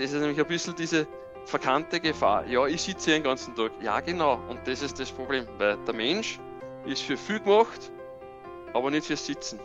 Das 0.00 0.12
ist 0.12 0.18
nämlich 0.18 0.40
ein 0.40 0.46
bisschen 0.46 0.74
diese 0.74 1.06
verkannte 1.44 2.00
Gefahr. 2.00 2.46
Ja, 2.46 2.66
ich 2.66 2.80
sitze 2.80 3.10
hier 3.10 3.18
den 3.18 3.22
ganzen 3.22 3.54
Tag. 3.54 3.70
Ja, 3.82 4.00
genau. 4.00 4.40
Und 4.48 4.58
das 4.64 4.80
ist 4.80 4.98
das 4.98 5.10
Problem, 5.10 5.44
weil 5.58 5.76
der 5.86 5.94
Mensch 5.94 6.40
ist 6.86 7.02
für 7.02 7.18
viel 7.18 7.38
gemacht, 7.38 7.92
aber 8.72 8.90
nicht 8.90 9.06
fürs 9.06 9.26
Sitzen. 9.26 9.60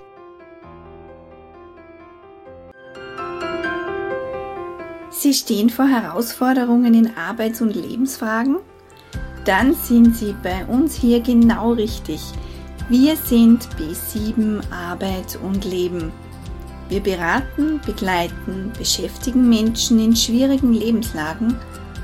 Sie 5.10 5.33
stehen 5.33 5.69
vor 5.69 5.87
Herausforderungen 5.87 6.94
in 6.94 7.15
Arbeits- 7.15 7.62
und 7.62 7.74
Lebensfragen? 7.74 8.58
Dann 9.46 9.74
sind 9.74 10.17
Sie 10.17 10.36
bei 10.44 10.65
uns 10.65 10.96
hier 10.96 11.22
genau 11.22 11.72
richtig. 11.72 12.20
Wir 12.90 13.15
sind 13.15 13.70
B7 13.79 14.62
Arbeit 14.70 15.40
und 15.42 15.63
Leben. 15.63 16.12
Wir 16.88 16.99
beraten, 16.99 17.81
begleiten, 17.84 18.72
beschäftigen 18.77 19.49
Menschen 19.49 19.99
in 19.99 20.16
schwierigen 20.16 20.72
Lebenslagen 20.72 21.58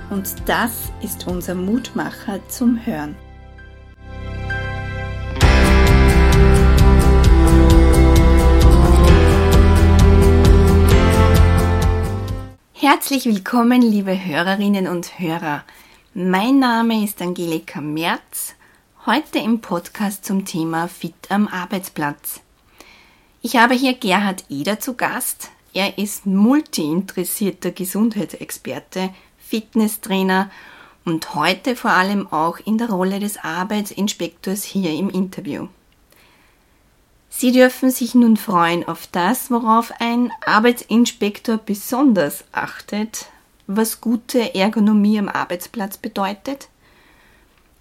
und 0.10 0.34
das 0.48 0.92
ist 1.04 1.28
unser 1.28 1.54
Mutmacher 1.54 2.40
zum 2.48 2.84
Hören. 2.84 3.16
Herzlich 12.74 13.26
willkommen, 13.26 13.84
liebe 13.84 14.26
Hörerinnen 14.26 14.88
und 14.88 15.20
Hörer. 15.20 15.64
Mein 16.16 16.58
Name 16.58 17.04
ist 17.04 17.22
Angelika 17.22 17.82
Merz, 17.82 18.56
heute 19.06 19.38
im 19.38 19.62
Podcast 19.62 20.26
zum 20.26 20.44
Thema 20.44 20.88
Fit 20.88 21.30
am 21.30 21.48
Arbeitsplatz. 21.48 22.42
Ich 23.44 23.56
habe 23.56 23.74
hier 23.74 23.96
Gerhard 23.96 24.46
Eder 24.50 24.80
zu 24.80 24.94
Gast. 24.94 25.50
Er 25.74 25.98
ist 25.98 26.28
multi-interessierter 26.28 27.72
Gesundheitsexperte, 27.72 29.10
Fitnesstrainer 29.40 30.52
und 31.06 31.34
heute 31.34 31.76
vor 31.76 31.90
allem 31.90 32.32
auch 32.32 32.60
in 32.60 32.78
der 32.78 32.92
Rolle 32.92 33.20
des 33.20 33.44
Arbeitsinspektors 33.44 34.64
hier 34.64 34.92
im 34.92 35.10
Interview. 35.10 35.70
Sie 37.32 37.52
dürfen 37.52 37.90
sich 37.90 38.14
nun 38.14 38.38
freuen 38.38 38.88
auf 38.88 39.08
das, 39.08 39.50
worauf 39.50 39.92
ein 40.00 40.32
Arbeitsinspektor 40.46 41.58
besonders 41.58 42.44
achtet, 42.52 43.26
was 43.66 44.02
gute 44.02 44.54
Ergonomie 44.54 45.18
am 45.18 45.30
Arbeitsplatz 45.30 45.98
bedeutet, 45.98 46.68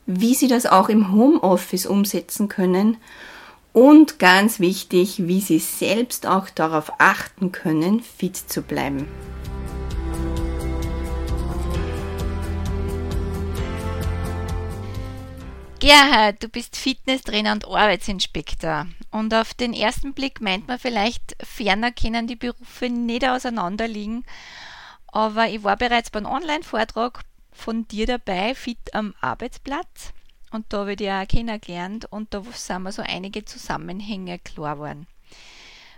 wie 0.06 0.34
Sie 0.34 0.48
das 0.48 0.64
auch 0.64 0.88
im 0.88 1.12
Homeoffice 1.12 1.84
umsetzen 1.84 2.48
können 2.48 2.96
und 3.72 4.18
ganz 4.18 4.60
wichtig, 4.60 5.26
wie 5.26 5.40
Sie 5.40 5.58
selbst 5.58 6.26
auch 6.26 6.50
darauf 6.50 6.92
achten 6.98 7.52
können, 7.52 8.00
fit 8.00 8.36
zu 8.36 8.62
bleiben. 8.62 9.08
Gerhard, 15.80 16.42
du 16.42 16.48
bist 16.48 16.76
Fitnesstrainer 16.76 17.52
und 17.52 17.66
Arbeitsinspektor. 17.66 18.86
Und 19.10 19.32
auf 19.32 19.54
den 19.54 19.72
ersten 19.72 20.12
Blick 20.12 20.42
meint 20.42 20.68
man 20.68 20.78
vielleicht, 20.78 21.34
ferner 21.42 21.90
können 21.90 22.26
die 22.26 22.36
Berufe 22.36 22.90
nicht 22.90 23.26
auseinander 23.26 23.88
liegen. 23.88 24.24
Aber 25.06 25.48
ich 25.48 25.64
war 25.64 25.78
bereits 25.78 26.10
beim 26.10 26.26
Online-Vortrag 26.26 27.22
von 27.50 27.88
dir 27.88 28.06
dabei, 28.06 28.54
Fit 28.54 28.94
am 28.94 29.14
Arbeitsplatz. 29.22 30.12
Und 30.50 30.66
da 30.72 30.78
habe 30.78 30.92
ich 30.92 30.96
dich 30.96 31.10
auch 31.10 31.26
kennengelernt 31.28 32.06
und 32.10 32.34
da 32.34 32.42
sind 32.52 32.82
mir 32.82 32.92
so 32.92 33.02
einige 33.02 33.44
Zusammenhänge 33.44 34.38
klar 34.38 34.76
geworden. 34.76 35.06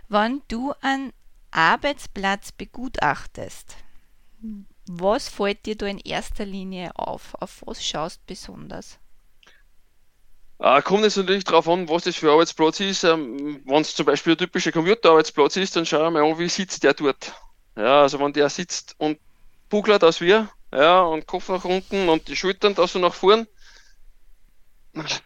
Wenn 0.09 0.41
du 0.47 0.73
einen 0.81 1.11
Arbeitsplatz 1.51 2.51
begutachtest, 2.51 3.75
was 4.87 5.29
fällt 5.29 5.65
dir 5.65 5.75
da 5.75 5.87
in 5.87 5.99
erster 5.99 6.45
Linie 6.45 6.91
auf? 6.95 7.35
Auf 7.39 7.63
was 7.65 7.83
schaust 7.83 8.21
du 8.21 8.33
besonders? 8.33 8.99
Äh, 10.59 10.81
kommt 10.81 11.03
jetzt 11.03 11.17
natürlich 11.17 11.43
darauf 11.43 11.67
an, 11.67 11.89
was 11.89 12.03
das 12.03 12.15
für 12.15 12.27
ein 12.27 12.33
Arbeitsplatz 12.33 12.79
ist. 12.79 13.03
Ähm, 13.03 13.61
wenn 13.65 13.81
es 13.81 13.95
zum 13.95 14.05
Beispiel 14.05 14.33
ein 14.33 14.37
typischer 14.37 14.71
Computerarbeitsplatz 14.71 15.55
ist, 15.57 15.75
dann 15.75 15.85
schauen 15.85 16.13
wir 16.13 16.21
mal 16.21 16.31
an, 16.31 16.37
wie 16.37 16.49
sitzt 16.49 16.83
der 16.83 16.93
dort. 16.93 17.33
Ja, 17.75 18.01
also 18.01 18.19
wenn 18.19 18.33
der 18.33 18.49
sitzt 18.49 18.95
und 18.97 19.19
buglert 19.69 20.03
als 20.03 20.21
wir, 20.21 20.49
ja, 20.71 21.01
und 21.01 21.25
Kopf 21.25 21.49
nach 21.49 21.65
unten 21.65 22.07
und 22.07 22.27
die 22.27 22.35
Schultern 22.35 22.75
da 22.75 22.87
so 22.87 22.99
nach 22.99 23.13
vorn, 23.13 23.47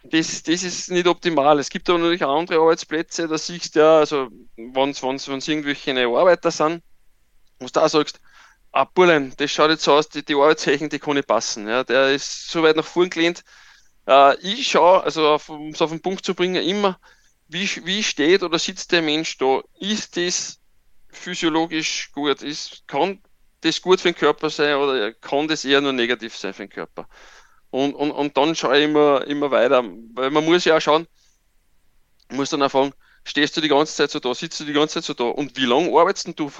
das, 0.04 0.42
das 0.42 0.62
ist 0.62 0.90
nicht 0.90 1.06
optimal. 1.06 1.58
Es 1.58 1.68
gibt 1.70 1.88
aber 1.88 1.98
natürlich 1.98 2.24
auch 2.24 2.38
andere 2.38 2.60
Arbeitsplätze, 2.60 3.28
da 3.28 3.36
siehst 3.36 3.76
du 3.76 3.80
ja, 3.80 3.98
also 3.98 4.28
wenn 4.56 4.90
es 4.90 5.48
irgendwelche 5.48 6.06
Arbeiter 6.06 6.50
sind, 6.50 6.82
wo 7.58 7.66
du 7.66 7.72
da 7.72 7.88
sagst, 7.88 8.20
ah, 8.72 8.84
Burlein, 8.84 9.34
das 9.36 9.50
schaut 9.50 9.70
jetzt 9.70 9.84
so 9.84 9.92
aus, 9.92 10.08
die, 10.08 10.24
die 10.24 10.34
Arbeitszeichen, 10.34 10.88
die 10.88 10.98
kann 10.98 11.14
nicht 11.14 11.28
passen. 11.28 11.68
Ja, 11.68 11.84
der 11.84 12.14
ist 12.14 12.50
so 12.50 12.62
weit 12.62 12.76
nach 12.76 12.84
vorn 12.84 13.10
gelehnt, 13.10 13.44
äh, 14.06 14.36
ich 14.40 14.68
schaue, 14.68 15.02
also 15.04 15.38
um 15.48 15.70
es 15.70 15.82
auf 15.82 15.90
den 15.90 16.02
Punkt 16.02 16.24
zu 16.24 16.34
bringen, 16.34 16.62
immer, 16.66 16.98
wie, 17.48 17.68
wie 17.86 18.02
steht 18.02 18.42
oder 18.42 18.58
sitzt 18.58 18.92
der 18.92 19.02
Mensch 19.02 19.38
da? 19.38 19.62
Ist 19.80 20.16
das 20.16 20.60
physiologisch 21.10 22.10
gut? 22.12 22.42
Ist, 22.42 22.84
kann 22.86 23.22
das 23.62 23.82
gut 23.82 24.00
für 24.00 24.12
den 24.12 24.18
Körper 24.18 24.50
sein 24.50 24.76
oder 24.76 25.12
kann 25.14 25.48
das 25.48 25.64
eher 25.64 25.80
nur 25.80 25.92
negativ 25.92 26.36
sein 26.36 26.54
für 26.54 26.64
den 26.64 26.70
Körper? 26.70 27.08
Und, 27.70 27.94
und, 27.94 28.10
und 28.10 28.36
dann 28.36 28.54
schaue 28.54 28.78
ich 28.78 28.84
immer, 28.84 29.26
immer 29.26 29.50
weiter, 29.50 29.84
weil 30.14 30.30
man 30.30 30.44
muss 30.44 30.64
ja 30.64 30.76
auch 30.76 30.80
schauen, 30.80 31.06
muss 32.30 32.50
dann 32.50 32.62
auch 32.62 32.70
fragen, 32.70 32.92
stehst 33.24 33.56
du 33.56 33.60
die 33.60 33.68
ganze 33.68 33.94
Zeit 33.94 34.10
so 34.10 34.20
da, 34.20 34.34
sitzt 34.34 34.60
du 34.60 34.64
die 34.64 34.72
ganze 34.72 34.94
Zeit 34.94 35.04
so 35.04 35.14
da 35.14 35.24
und 35.24 35.56
wie 35.56 35.66
lange 35.66 35.88
arbeitest 35.98 36.38
du 36.38 36.50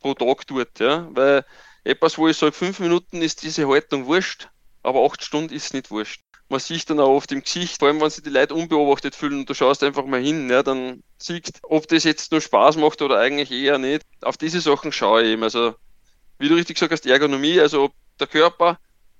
pro 0.00 0.14
Tag 0.14 0.46
dort? 0.46 0.78
Ja? 0.80 1.08
Weil 1.10 1.44
etwas, 1.84 2.18
wo 2.18 2.26
ich 2.28 2.36
sage, 2.36 2.52
fünf 2.52 2.80
Minuten 2.80 3.22
ist 3.22 3.42
diese 3.42 3.68
Haltung 3.68 4.06
wurscht, 4.06 4.48
aber 4.82 5.04
acht 5.04 5.22
Stunden 5.22 5.54
ist 5.54 5.72
nicht 5.72 5.90
wurscht 5.90 6.20
man 6.48 6.60
sieht 6.60 6.88
dann 6.90 7.00
auch 7.00 7.08
oft 7.08 7.32
im 7.32 7.42
Gesicht, 7.42 7.78
vor 7.78 7.88
allem 7.88 8.00
wenn 8.00 8.10
sich 8.10 8.22
die 8.22 8.30
Leute 8.30 8.54
unbeobachtet 8.54 9.14
fühlen 9.14 9.40
und 9.40 9.50
du 9.50 9.54
schaust 9.54 9.82
einfach 9.82 10.04
mal 10.04 10.20
hin, 10.20 10.48
ja, 10.48 10.62
dann 10.62 11.02
siehst, 11.18 11.58
ob 11.62 11.88
das 11.88 12.04
jetzt 12.04 12.30
nur 12.30 12.40
Spaß 12.40 12.76
macht 12.76 13.02
oder 13.02 13.18
eigentlich 13.18 13.50
eher 13.50 13.78
nicht. 13.78 14.04
Auf 14.22 14.36
diese 14.36 14.60
Sachen 14.60 14.92
schaue 14.92 15.22
ich 15.22 15.30
eben. 15.30 15.42
Also, 15.42 15.74
wie 16.38 16.48
du 16.48 16.54
richtig 16.54 16.76
gesagt 16.76 16.92
hast, 16.92 17.06
Ergonomie, 17.06 17.60
also 17.60 17.84
ob 17.84 17.92
der 18.20 18.26
Körper 18.28 18.78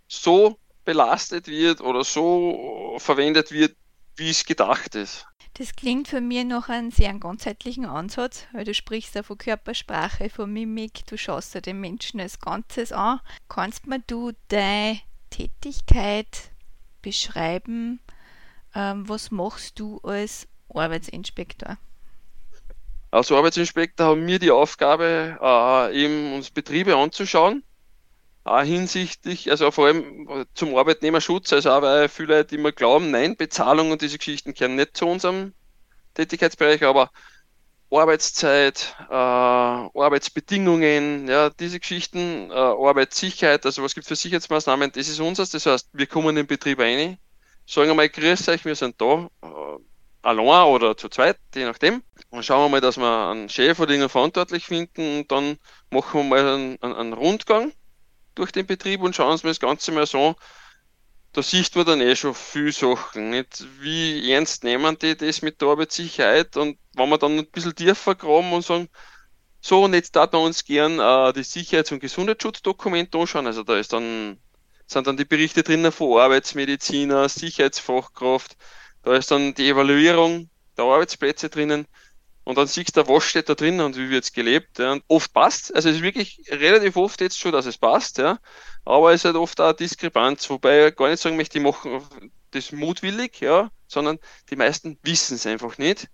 so 0.08 0.58
belastet 0.86 1.48
wird 1.48 1.82
oder 1.82 2.02
so 2.04 2.96
verwendet 2.98 3.52
wird, 3.52 3.76
wie 4.16 4.30
es 4.30 4.46
gedacht 4.46 4.94
ist. 4.94 5.26
Das 5.58 5.74
klingt 5.74 6.08
für 6.08 6.20
mich 6.20 6.44
noch 6.44 6.68
einen 6.68 6.90
sehr 6.90 7.12
ganzheitlichen 7.14 7.86
Ansatz, 7.86 8.46
weil 8.52 8.64
du 8.64 8.74
sprichst 8.74 9.14
ja 9.14 9.22
von 9.22 9.38
Körpersprache, 9.38 10.28
von 10.28 10.52
Mimik, 10.52 11.06
du 11.06 11.16
schaust 11.16 11.54
ja 11.54 11.60
den 11.60 11.80
Menschen 11.80 12.20
als 12.20 12.38
Ganzes 12.40 12.92
an. 12.92 13.20
Kannst 13.48 13.86
mir 13.86 14.00
du 14.06 14.32
deine 14.48 15.00
Tätigkeit 15.30 16.50
beschreiben, 17.00 18.00
ähm, 18.74 19.08
was 19.08 19.30
machst 19.30 19.78
du 19.78 19.98
als 20.02 20.46
Arbeitsinspektor? 20.68 21.78
Als 23.10 23.32
Arbeitsinspektor 23.32 24.08
haben 24.08 24.26
wir 24.26 24.38
die 24.38 24.50
Aufgabe, 24.50 25.38
äh, 25.40 26.04
eben 26.04 26.34
uns 26.34 26.50
Betriebe 26.50 26.96
anzuschauen, 26.96 27.62
auch 28.46 28.62
hinsichtlich, 28.62 29.50
also 29.50 29.70
vor 29.70 29.86
allem 29.86 30.46
zum 30.54 30.76
Arbeitnehmerschutz, 30.76 31.52
also 31.52 31.70
auch 31.70 31.82
weil 31.82 32.08
viele 32.08 32.38
Leute 32.38 32.54
immer 32.54 32.72
glauben, 32.72 33.10
nein, 33.10 33.36
Bezahlung 33.36 33.90
und 33.90 34.02
diese 34.02 34.18
Geschichten 34.18 34.54
kehren 34.54 34.76
nicht 34.76 34.96
zu 34.96 35.06
unserem 35.06 35.54
Tätigkeitsbereich, 36.14 36.84
aber 36.84 37.10
Arbeitszeit, 37.90 38.96
äh, 39.10 39.14
Arbeitsbedingungen, 39.14 41.28
ja, 41.28 41.50
diese 41.50 41.80
Geschichten, 41.80 42.50
äh, 42.50 42.54
Arbeitssicherheit, 42.54 43.64
also 43.66 43.82
was 43.82 43.94
gibt 43.94 44.04
es 44.04 44.08
für 44.08 44.16
Sicherheitsmaßnahmen, 44.16 44.92
das 44.92 45.08
ist 45.08 45.20
unseres. 45.20 45.50
Das 45.50 45.66
heißt, 45.66 45.90
wir 45.92 46.06
kommen 46.06 46.30
in 46.30 46.36
den 46.36 46.46
Betrieb 46.46 46.80
rein, 46.80 47.18
sagen 47.66 47.90
einmal, 47.90 48.08
grüß 48.08 48.48
euch, 48.48 48.64
wir 48.64 48.74
sind 48.74 49.00
da, 49.00 49.28
äh, 49.42 49.46
allein 50.22 50.66
oder 50.66 50.96
zu 50.96 51.08
zweit, 51.08 51.38
je 51.54 51.64
nachdem. 51.64 52.02
Und 52.30 52.44
schauen 52.44 52.64
wir 52.64 52.68
mal, 52.68 52.80
dass 52.80 52.96
wir 52.96 53.30
einen 53.30 53.48
Chef 53.48 53.78
oder 53.78 53.94
einen 53.94 54.08
verantwortlich 54.08 54.66
finden 54.66 55.20
und 55.20 55.32
dann 55.32 55.58
machen 55.90 56.20
wir 56.20 56.24
mal 56.24 56.54
einen, 56.54 56.82
einen, 56.82 56.94
einen 56.94 57.12
Rundgang 57.12 57.72
durch 58.36 58.52
den 58.52 58.66
Betrieb 58.66 59.02
und 59.02 59.16
schauen 59.16 59.32
uns 59.32 59.42
das 59.42 59.60
Ganze 59.60 59.92
mal 59.92 60.06
so 60.06 60.36
da 61.36 61.42
sieht 61.42 61.76
man 61.76 61.84
dann 61.84 62.00
eh 62.00 62.16
schon 62.16 62.34
viel 62.34 62.72
Sachen. 62.72 63.28
Nicht? 63.28 63.66
Wie 63.80 64.32
ernst 64.32 64.64
nehmen 64.64 64.98
die 64.98 65.14
das 65.16 65.42
mit 65.42 65.60
der 65.60 65.68
Arbeitssicherheit? 65.68 66.56
Und 66.56 66.78
wenn 66.94 67.08
wir 67.10 67.18
dann 67.18 67.38
ein 67.38 67.46
bisschen 67.50 67.74
tiefer 67.74 68.14
graben 68.14 68.54
und 68.54 68.64
sagen, 68.64 68.88
so, 69.60 69.84
und 69.84 69.92
jetzt 69.92 70.16
darf 70.16 70.32
man 70.32 70.44
uns 70.44 70.64
gern 70.64 70.98
äh, 70.98 71.32
die 71.34 71.44
Sicherheits- 71.44 71.92
und 71.92 72.00
Gesundheitsschutzdokumente 72.00 73.18
anschauen. 73.18 73.46
Also 73.46 73.64
da 73.64 73.76
ist 73.76 73.92
dann, 73.92 74.38
sind 74.86 75.06
dann 75.06 75.18
die 75.18 75.26
Berichte 75.26 75.62
drinnen 75.62 75.92
von 75.92 76.18
Arbeitsmediziner, 76.18 77.28
Sicherheitsfachkraft, 77.28 78.56
da 79.02 79.14
ist 79.14 79.30
dann 79.30 79.52
die 79.54 79.68
Evaluierung 79.68 80.48
der 80.78 80.86
Arbeitsplätze 80.86 81.50
drinnen. 81.50 81.86
Und 82.46 82.56
dann 82.56 82.68
siehst 82.68 82.96
du, 82.96 83.08
was 83.08 83.24
steht 83.24 83.48
da 83.48 83.56
drin 83.56 83.80
und 83.80 83.96
wie 83.96 84.08
wird 84.08 84.22
es 84.22 84.32
gelebt. 84.32 84.78
Ja. 84.78 84.92
Und 84.92 85.02
oft 85.08 85.32
passt 85.32 85.74
Also 85.74 85.88
es 85.88 85.96
ist 85.96 86.02
wirklich 86.02 86.40
relativ 86.48 86.96
oft 86.96 87.20
jetzt 87.20 87.40
schon, 87.40 87.50
dass 87.50 87.66
es 87.66 87.76
passt, 87.76 88.18
ja. 88.18 88.38
Aber 88.84 89.12
es 89.12 89.22
ist 89.22 89.24
halt 89.24 89.34
oft 89.34 89.60
auch 89.60 89.72
Diskrepanz, 89.72 90.48
wobei 90.48 90.86
ich 90.86 90.96
gar 90.96 91.08
nicht 91.08 91.20
sagen 91.20 91.36
möchte, 91.36 91.58
die 91.58 91.64
machen 91.64 92.30
das 92.52 92.70
mutwillig, 92.70 93.40
ja, 93.40 93.72
sondern 93.88 94.20
die 94.48 94.54
meisten 94.54 94.96
wissen 95.02 95.34
es 95.34 95.44
einfach 95.44 95.76
nicht. 95.78 96.08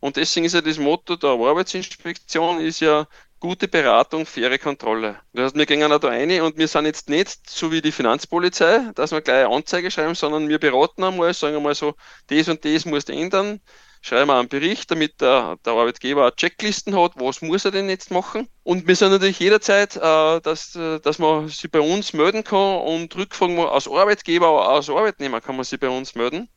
Und 0.00 0.16
deswegen 0.16 0.44
ist 0.44 0.54
ja 0.54 0.60
das 0.60 0.76
Motto 0.78 1.14
der 1.14 1.30
Arbeitsinspektion 1.30 2.60
ist 2.60 2.80
ja 2.80 3.06
gute 3.38 3.68
Beratung, 3.68 4.26
faire 4.26 4.58
Kontrolle. 4.58 5.20
Das 5.34 5.44
heißt, 5.44 5.56
wir 5.56 5.66
gehen 5.66 5.88
da 5.88 5.96
rein 5.98 6.40
und 6.40 6.58
wir 6.58 6.66
sind 6.66 6.86
jetzt 6.86 7.08
nicht 7.08 7.48
so 7.48 7.70
wie 7.70 7.80
die 7.80 7.92
Finanzpolizei, 7.92 8.90
dass 8.96 9.12
wir 9.12 9.20
gleich 9.20 9.46
eine 9.46 9.54
Anzeige 9.54 9.92
schreiben, 9.92 10.16
sondern 10.16 10.48
wir 10.48 10.58
beraten 10.58 11.04
einmal, 11.04 11.32
sagen 11.32 11.56
einmal 11.56 11.76
so, 11.76 11.94
das 12.26 12.48
und 12.48 12.64
das 12.64 12.86
muss 12.86 13.04
ändern, 13.04 13.60
schreiben 14.00 14.28
wir 14.28 14.38
einen 14.38 14.48
Bericht, 14.48 14.90
damit 14.90 15.20
der, 15.20 15.56
der 15.64 15.72
Arbeitgeber 15.72 16.34
Checklisten 16.34 16.96
hat, 16.96 17.12
was 17.16 17.42
muss 17.42 17.64
er 17.64 17.70
denn 17.70 17.88
jetzt 17.88 18.10
machen. 18.10 18.48
Und 18.62 18.86
wir 18.86 18.96
sind 18.96 19.10
natürlich 19.10 19.38
jederzeit, 19.38 19.96
äh, 19.96 20.40
dass, 20.40 20.74
äh, 20.76 21.00
dass 21.00 21.18
man 21.18 21.48
sich 21.48 21.70
bei 21.70 21.80
uns 21.80 22.12
melden 22.12 22.44
kann 22.44 22.78
und 22.80 23.14
Rückfragen 23.16 23.58
als 23.58 23.88
Arbeitgeber, 23.88 24.48
aber 24.48 24.68
als 24.68 24.88
Arbeitnehmer 24.88 25.40
kann 25.40 25.56
man 25.56 25.64
sich 25.64 25.80
bei 25.80 25.88
uns 25.88 26.14
melden. 26.14 26.48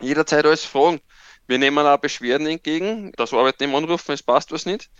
Jederzeit 0.00 0.44
alles 0.44 0.64
fragen. 0.64 1.00
Wir 1.46 1.58
nehmen 1.58 1.86
auch 1.86 1.98
Beschwerden 1.98 2.46
entgegen, 2.46 3.12
dass 3.16 3.32
Arbeitnehmer 3.32 3.78
anrufen, 3.78 4.12
es 4.12 4.22
passt 4.22 4.52
was 4.52 4.66
nicht. 4.66 4.90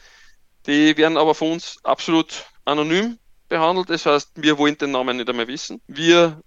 Die 0.67 0.97
werden 0.97 1.17
aber 1.17 1.35
von 1.35 1.53
uns 1.53 1.79
absolut 1.83 2.47
anonym 2.65 3.19
behandelt. 3.49 3.91
Das 3.91 4.07
heißt, 4.07 4.31
wir 4.37 4.59
wollen 4.59 4.79
den 4.79 4.93
Namen 4.93 5.17
nicht 5.17 5.29
einmal 5.29 5.49
wissen. 5.49 5.81
Wir 5.87 6.41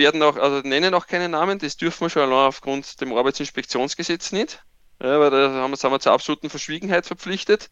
werden 0.00 0.20
auch, 0.24 0.36
also 0.36 0.66
nennen 0.66 0.94
auch 0.94 1.06
keine 1.06 1.28
Namen, 1.28 1.60
das 1.60 1.76
dürfen 1.76 2.06
wir 2.06 2.10
schon 2.10 2.22
allein 2.22 2.48
aufgrund 2.48 3.00
dem 3.00 3.12
Arbeitsinspektionsgesetz 3.12 4.32
nicht. 4.32 4.64
Ja, 5.00 5.20
weil 5.20 5.30
da 5.30 5.50
haben 5.52 5.70
wir, 5.70 5.76
sind 5.76 5.92
wir 5.92 6.00
zur 6.00 6.12
absoluten 6.12 6.50
Verschwiegenheit 6.50 7.06
verpflichtet. 7.06 7.70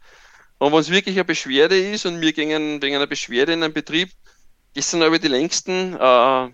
Und 0.58 0.72
wenn 0.72 0.78
es 0.78 0.90
wirklich 0.90 1.16
eine 1.16 1.24
Beschwerde 1.24 1.78
ist 1.78 2.06
und 2.06 2.20
wir 2.20 2.32
gehen 2.32 2.80
wegen 2.80 2.94
einer 2.94 3.06
Beschwerde 3.08 3.52
in 3.52 3.64
einen 3.64 3.74
Betrieb, 3.74 4.10
das 4.74 4.90
sind 4.90 5.02
aber 5.02 5.18
die 5.18 5.28
längsten 5.28 5.96
äh, 5.98 6.48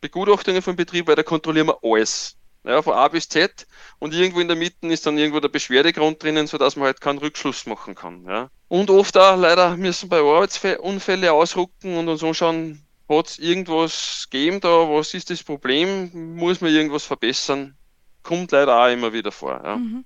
Begutachtungen 0.00 0.62
vom 0.62 0.76
Betrieb, 0.76 1.06
weil 1.06 1.16
da 1.16 1.22
kontrollieren 1.22 1.68
wir 1.68 1.78
alles 1.82 2.36
ja, 2.64 2.80
von 2.82 2.94
A 2.94 3.08
bis 3.08 3.28
Z 3.28 3.66
und 3.98 4.14
irgendwo 4.14 4.40
in 4.40 4.48
der 4.48 4.56
Mitte 4.56 4.86
ist 4.88 5.06
dann 5.06 5.18
irgendwo 5.18 5.40
der 5.40 5.48
Beschwerdegrund 5.48 6.22
drinnen, 6.22 6.46
sodass 6.46 6.76
man 6.76 6.86
halt 6.86 7.00
keinen 7.00 7.18
Rückschluss 7.18 7.66
machen 7.66 7.94
kann. 7.94 8.24
Ja. 8.26 8.50
Und 8.68 8.90
oft 8.90 9.16
auch 9.16 9.36
leider 9.36 9.76
müssen 9.76 10.08
bei 10.08 10.18
Arbeitsunfällen 10.18 11.28
ausrucken 11.28 11.96
und 11.96 12.08
uns 12.08 12.22
anschauen, 12.22 12.86
hat 13.18 13.28
es 13.28 13.38
irgendwas 13.38 14.28
gegeben 14.30 14.60
da, 14.60 14.68
was 14.68 15.14
ist 15.14 15.30
das 15.30 15.42
Problem, 15.42 16.36
muss 16.36 16.60
man 16.60 16.72
irgendwas 16.72 17.04
verbessern, 17.04 17.76
kommt 18.22 18.52
leider 18.52 18.82
auch 18.82 18.92
immer 18.92 19.12
wieder 19.12 19.32
vor. 19.32 19.60
Ja. 19.62 19.76
Mhm. 19.76 20.04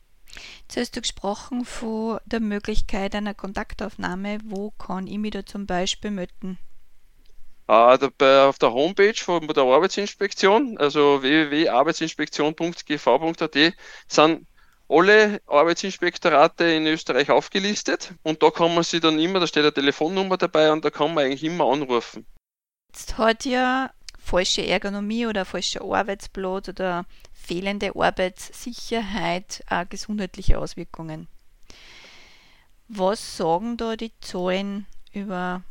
Jetzt 0.63 0.77
hast 0.77 0.97
du 0.97 1.01
gesprochen 1.01 1.65
von 1.65 2.19
der 2.27 2.41
Möglichkeit 2.41 3.15
einer 3.15 3.35
Kontaktaufnahme. 3.35 4.39
Wo 4.45 4.73
kann 4.73 5.07
ich 5.07 5.19
mich 5.19 5.31
da 5.31 5.47
zum 5.47 5.67
Beispiel 5.67 6.11
melden? 6.11 6.59
Uh, 7.69 7.97
dabei 7.97 8.45
auf 8.45 8.59
der 8.59 8.73
Homepage 8.73 9.15
von 9.15 9.47
der 9.49 9.65
Arbeitsinspektion, 9.65 10.79
also 10.79 11.21
www.arbeitsinspektion.gv.at, 11.23 13.75
sind 14.07 14.47
alle 14.89 15.43
Arbeitsinspektorate 15.47 16.65
in 16.65 16.87
Österreich 16.87 17.31
aufgelistet 17.31 18.15
und 18.23 18.45
da 18.45 18.51
kann 18.51 18.73
man 18.73 18.85
sich 18.85 19.01
dann 19.01 19.19
immer, 19.19 19.41
da 19.41 19.49
steht 19.49 19.65
eine 19.65 19.75
Telefonnummer 19.75 20.37
dabei 20.37 20.71
und 20.71 20.85
da 20.85 20.91
kann 20.91 21.13
man 21.13 21.25
eigentlich 21.25 21.43
immer 21.43 21.65
anrufen. 21.65 22.25
Jetzt 22.97 23.19
hat 23.19 23.45
ja 23.45 23.91
falsche 24.19 24.67
Ergonomie 24.67 25.27
oder 25.27 25.45
falscher 25.45 25.83
Arbeitsplatz 25.83 26.71
oder 26.71 27.05
fehlende 27.35 27.95
Arbeitssicherheit 27.95 29.63
auch 29.69 29.87
gesundheitliche 29.87 30.59
Auswirkungen. 30.59 31.29
Was 32.89 33.37
sagen 33.37 33.77
da 33.77 33.97
die 33.97 34.13
Zahlen 34.21 34.87
über 35.13 35.63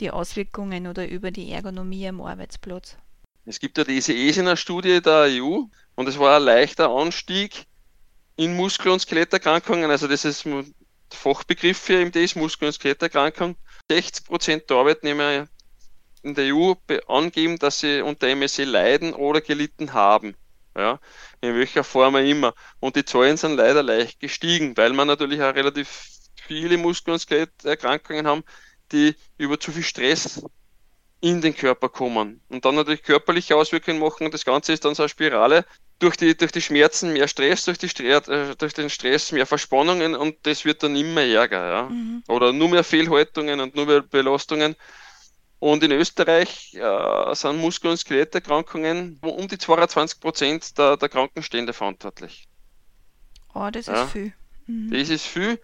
die 0.00 0.10
Auswirkungen 0.10 0.88
oder 0.88 1.08
über 1.08 1.30
die 1.30 1.52
Ergonomie 1.52 2.08
am 2.08 2.20
Arbeitsplatz? 2.20 2.96
Es 3.44 3.60
gibt 3.60 3.78
ja 3.78 3.84
diese 3.84 4.12
ESINA-Studie 4.12 5.00
der 5.00 5.28
EU 5.40 5.60
und 5.94 6.08
es 6.08 6.18
war 6.18 6.38
ein 6.38 6.42
leichter 6.42 6.90
Anstieg 6.90 7.66
in 8.34 8.56
Muskel- 8.56 8.90
und 8.90 9.00
Skeletterkrankungen, 9.00 9.92
also 9.92 10.08
das 10.08 10.24
ist 10.24 10.44
ein 10.44 10.74
Fachbegriff 11.10 11.78
für 11.78 12.10
das, 12.10 12.34
Muskel- 12.34 12.66
und 12.66 12.72
Skeletterkrankung. 12.72 13.54
60 13.88 14.26
Prozent 14.26 14.68
der 14.68 14.76
Arbeitnehmer 14.78 15.46
in 16.22 16.34
der 16.34 16.54
EU 16.54 16.74
angeben, 17.06 17.58
dass 17.58 17.80
sie 17.80 18.02
unter 18.02 18.28
MSE 18.34 18.64
leiden 18.64 19.14
oder 19.14 19.40
gelitten 19.40 19.92
haben. 19.92 20.36
Ja, 20.76 21.00
in 21.40 21.56
welcher 21.56 21.82
Form 21.82 22.14
auch 22.14 22.20
immer. 22.20 22.54
Und 22.78 22.94
die 22.94 23.04
Zahlen 23.04 23.36
sind 23.36 23.56
leider 23.56 23.82
leicht 23.82 24.20
gestiegen, 24.20 24.76
weil 24.76 24.92
man 24.92 25.08
natürlich 25.08 25.42
auch 25.42 25.54
relativ 25.54 26.06
viele 26.46 26.78
Muskel- 26.78 27.14
und 27.14 27.20
Skeletterkrankungen 27.20 28.26
haben, 28.26 28.44
die 28.92 29.14
über 29.38 29.58
zu 29.58 29.72
viel 29.72 29.82
Stress 29.82 30.42
in 31.20 31.40
den 31.40 31.54
Körper 31.54 31.88
kommen 31.88 32.40
und 32.48 32.64
dann 32.64 32.76
natürlich 32.76 33.02
körperliche 33.02 33.56
Auswirkungen 33.56 33.98
machen 33.98 34.26
und 34.26 34.34
das 34.34 34.44
Ganze 34.44 34.72
ist 34.72 34.84
dann 34.84 34.94
so 34.94 35.02
eine 35.02 35.08
Spirale. 35.08 35.64
Durch 35.98 36.16
die, 36.16 36.36
durch 36.36 36.52
die 36.52 36.60
Schmerzen 36.60 37.12
mehr 37.12 37.26
Stress, 37.26 37.64
durch, 37.64 37.78
die, 37.78 37.88
äh, 38.06 38.54
durch 38.56 38.72
den 38.72 38.88
Stress 38.88 39.32
mehr 39.32 39.46
Verspannungen 39.46 40.14
und 40.14 40.36
das 40.44 40.64
wird 40.64 40.84
dann 40.84 40.94
immer 40.94 41.22
ärger. 41.22 41.70
Ja? 41.70 41.82
Mhm. 41.88 42.22
Oder 42.28 42.52
nur 42.52 42.68
mehr 42.68 42.84
Fehlhaltungen 42.84 43.58
und 43.58 43.74
nur 43.74 43.86
mehr 43.86 44.02
Belastungen. 44.02 44.76
Und 45.60 45.82
in 45.82 45.90
Österreich 45.90 46.74
äh, 46.74 47.34
sind 47.34 47.58
Muskel- 47.58 47.90
und 47.90 47.96
Skeletterkrankungen 47.96 49.18
um 49.22 49.48
die 49.48 49.58
22 49.58 50.20
Prozent 50.20 50.78
der, 50.78 50.96
der 50.96 51.08
Krankenstände 51.08 51.72
verantwortlich. 51.72 52.48
Oh, 53.54 53.68
das 53.72 53.86
ja? 53.86 54.04
ist 54.04 54.12
viel. 54.12 54.32
Mhm. 54.66 54.90
Das 54.92 55.08
ist 55.08 55.26
viel 55.26 55.58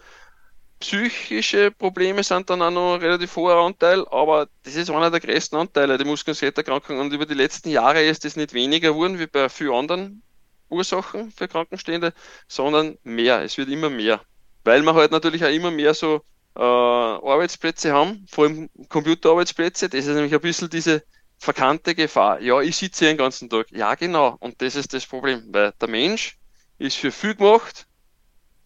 psychische 0.85 1.71
Probleme 1.71 2.23
sind 2.23 2.51
dann 2.51 2.61
auch 2.61 2.71
noch 2.71 2.95
ein 2.95 3.01
relativ 3.01 3.35
hoher 3.37 3.57
Anteil, 3.57 4.07
aber 4.09 4.49
das 4.65 4.75
ist 4.77 4.91
einer 4.91 5.11
der 5.11 5.21
größten 5.21 5.59
Anteile, 5.59 5.97
die 5.97 6.05
Muskel-Skeletterkrankungen. 6.05 7.01
Und 7.01 7.13
über 7.13 7.25
die 7.25 7.35
letzten 7.35 7.71
Jahre 7.71 8.05
ist 8.05 8.25
es 8.27 8.37
nicht 8.37 8.53
weniger 8.53 8.91
geworden 8.91 9.19
wie 9.19 9.27
bei 9.27 9.49
vielen 9.49 9.73
anderen 9.73 10.23
Ursachen 10.69 11.31
für 11.31 11.49
Krankenstände, 11.49 12.13
sondern 12.49 12.99
mehr. 13.03 13.43
Es 13.43 13.57
wird 13.57 13.71
immer 13.71 13.89
mehr. 13.89 14.21
Weil 14.65 14.83
wir 14.83 14.95
halt 14.95 15.11
natürlich 15.11 15.43
auch 15.45 15.51
immer 15.51 15.71
mehr 15.71 15.95
so 15.95 16.23
äh, 16.57 16.61
Arbeitsplätze 16.61 17.93
haben, 17.93 18.27
vor 18.31 18.45
allem 18.45 18.71
Computerarbeitsplätze. 18.89 19.89
Das 19.89 20.07
ist 20.07 20.15
nämlich 20.15 20.35
ein 20.35 20.41
bisschen 20.41 20.71
diese 20.71 21.03
verkannte 21.39 21.95
Gefahr. 21.95 22.41
Ja, 22.41 22.61
ich 22.61 22.77
sitze 22.77 23.05
hier 23.05 23.15
den 23.15 23.19
ganzen 23.19 23.51
Tag. 23.51 23.67
Ja, 23.71 23.95
genau. 23.95 24.37
Und 24.41 24.61
das 24.63 24.77
ist 24.77 24.93
das 24.95 25.07
Problem, 25.07 25.43
weil 25.49 25.73
der 25.81 25.89
Mensch 25.89 26.39
ist 26.79 26.97
für 26.97 27.13
viel 27.13 27.35
gemacht, 27.35 27.87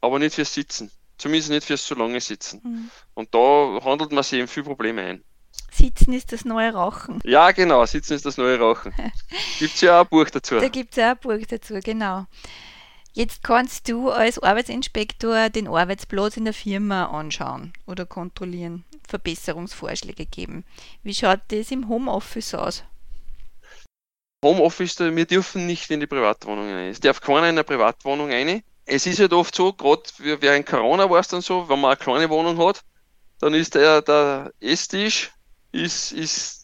aber 0.01 0.19
nicht 0.19 0.35
fürs 0.35 0.55
Sitzen. 0.55 0.91
Zumindest 1.17 1.51
nicht 1.51 1.67
fürs 1.67 1.85
zu 1.85 1.95
lange 1.95 2.21
Sitzen. 2.21 2.61
Mhm. 2.63 2.91
Und 3.15 3.35
da 3.35 3.81
handelt 3.85 4.13
man 4.13 4.23
sich 4.23 4.39
eben 4.39 4.49
viel 4.49 4.63
Probleme 4.63 5.03
ein. 5.03 5.25
Sitzen 5.71 6.13
ist 6.13 6.33
das 6.33 6.45
neue 6.45 6.73
Rauchen. 6.73 7.21
Ja, 7.25 7.51
genau, 7.51 7.85
Sitzen 7.87 8.15
ist 8.15 8.25
das 8.25 8.37
neue 8.37 8.59
Rauchen. 8.59 8.93
gibt 9.59 9.75
es 9.75 9.81
ja 9.81 10.01
auch 10.01 10.05
ein 10.05 10.09
Buch 10.09 10.31
dazu. 10.31 10.59
Da 10.59 10.69
gibt 10.69 10.91
es 10.93 10.97
ja 10.97 11.13
auch 11.13 11.17
ein 11.17 11.41
Buch 11.41 11.47
dazu, 11.47 11.75
genau. 11.83 12.27
Jetzt 13.13 13.43
kannst 13.43 13.89
du 13.89 14.11
als 14.11 14.39
Arbeitsinspektor 14.39 15.49
den 15.49 15.67
Arbeitsplatz 15.69 16.37
in 16.37 16.45
der 16.45 16.55
Firma 16.55 17.07
anschauen 17.07 17.73
oder 17.87 18.07
kontrollieren, 18.07 18.85
Verbesserungsvorschläge 19.09 20.27
geben. 20.27 20.65
Wie 21.03 21.15
schaut 21.15 21.41
das 21.49 21.71
im 21.71 21.89
Homeoffice 21.89 22.55
aus? 22.55 22.85
Homeoffice, 24.45 25.01
wir 25.01 25.27
dürfen 25.27 25.67
nicht 25.67 25.91
in 25.91 26.01
die 26.01 26.07
Privatwohnung 26.07 26.71
rein. 26.71 26.91
Es 26.91 27.01
darf 27.01 27.21
keiner 27.21 27.49
in 27.49 27.57
eine 27.57 27.65
Privatwohnung 27.65 28.31
rein 28.31 28.63
es 28.89 29.07
ist 29.07 29.21
halt 29.21 29.33
oft 29.33 29.55
so, 29.55 29.73
gerade 29.73 30.03
während 30.19 30.67
Corona 30.67 31.09
war 31.09 31.21
es 31.21 31.29
dann 31.29 31.43
so, 31.43 31.69
wenn 31.69 31.81
man 31.81 31.91
eine 31.91 31.97
kleine 31.99 32.31
Wohnung 32.31 32.59
hat, 32.59 32.83
dann 33.39 33.55
ist 33.55 33.75
der, 33.75 34.03
der 34.03 34.53
Esstisch 34.61 35.31
ist, 35.73 36.13
ist 36.13 36.58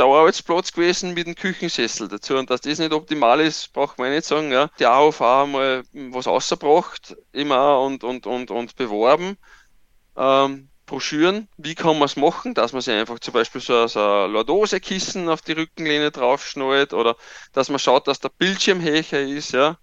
der 0.00 0.08
Arbeitsplatz 0.08 0.72
gewesen 0.72 1.14
mit 1.14 1.26
dem 1.26 1.34
Küchensessel 1.34 2.08
dazu. 2.08 2.36
Und 2.36 2.50
dass 2.50 2.62
das 2.62 2.78
nicht 2.78 2.92
optimal 2.92 3.40
ist, 3.40 3.72
braucht 3.72 3.98
man 3.98 4.10
nicht 4.10 4.24
sagen. 4.24 4.50
Ja. 4.50 4.70
Die 4.78 4.86
AOV 4.86 5.20
mal 5.20 5.82
was 5.92 6.26
außerbracht, 6.26 7.16
immer 7.32 7.80
und, 7.80 8.02
und, 8.02 8.26
und, 8.26 8.50
und 8.50 8.76
beworben. 8.76 9.36
Ähm, 10.16 10.68
Broschüren, 10.86 11.48
wie 11.56 11.76
kann 11.76 11.98
man 11.98 12.06
es 12.06 12.16
machen, 12.16 12.54
dass 12.54 12.72
man 12.72 12.82
sich 12.82 12.94
einfach 12.94 13.20
zum 13.20 13.32
Beispiel 13.32 13.60
so, 13.60 13.86
so 13.86 14.00
ein 14.00 14.32
Lordosekissen 14.32 15.28
auf 15.28 15.42
die 15.42 15.52
Rückenlehne 15.52 16.10
draufschnallt 16.10 16.92
oder 16.92 17.16
dass 17.52 17.68
man 17.68 17.78
schaut, 17.78 18.08
dass 18.08 18.18
der 18.18 18.30
Bildschirm 18.30 18.80
höher 18.82 19.20
ist, 19.20 19.52
ja 19.52 19.78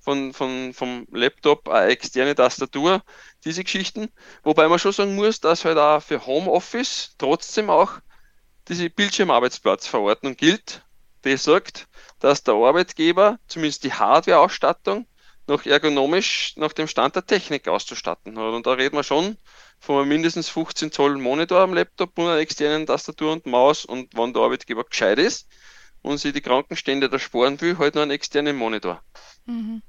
von, 0.00 0.32
von, 0.32 0.72
vom 0.74 1.06
Laptop 1.12 1.68
eine 1.68 1.90
externe 1.90 2.34
Tastatur, 2.34 3.02
diese 3.44 3.64
Geschichten. 3.64 4.08
Wobei 4.42 4.68
man 4.68 4.78
schon 4.78 4.92
sagen 4.92 5.14
muss, 5.14 5.40
dass 5.40 5.64
halt 5.64 5.78
auch 5.78 6.02
für 6.02 6.26
Homeoffice 6.26 7.14
trotzdem 7.18 7.70
auch 7.70 7.92
diese 8.68 8.90
Bildschirmarbeitsplatzverordnung 8.90 10.36
gilt, 10.36 10.84
die 11.24 11.36
sagt, 11.36 11.88
dass 12.18 12.42
der 12.42 12.54
Arbeitgeber 12.54 13.38
zumindest 13.48 13.84
die 13.84 13.92
Hardware-Ausstattung 13.92 15.06
noch 15.46 15.66
ergonomisch 15.66 16.54
nach 16.56 16.72
dem 16.72 16.86
Stand 16.86 17.16
der 17.16 17.26
Technik 17.26 17.68
auszustatten 17.68 18.38
hat. 18.38 18.52
Und 18.54 18.66
da 18.66 18.72
reden 18.72 18.96
wir 18.96 19.02
schon 19.02 19.36
von 19.80 20.06
mindestens 20.08 20.48
15 20.48 20.92
Zoll 20.92 21.18
Monitor 21.18 21.60
am 21.60 21.74
Laptop 21.74 22.16
und 22.18 22.26
einer 22.26 22.38
externen 22.38 22.86
Tastatur 22.86 23.32
und 23.32 23.46
Maus 23.46 23.84
und 23.84 24.16
wenn 24.16 24.32
der 24.32 24.42
Arbeitgeber 24.42 24.84
gescheit 24.84 25.18
ist 25.18 25.48
und 26.02 26.18
sich 26.18 26.32
die 26.32 26.40
Krankenstände 26.40 27.08
da 27.08 27.18
sparen 27.18 27.60
will, 27.60 27.78
halt 27.78 27.94
noch 27.94 28.02
einen 28.02 28.10
externen 28.12 28.56
Monitor. 28.56 29.02
Mhm. 29.46 29.82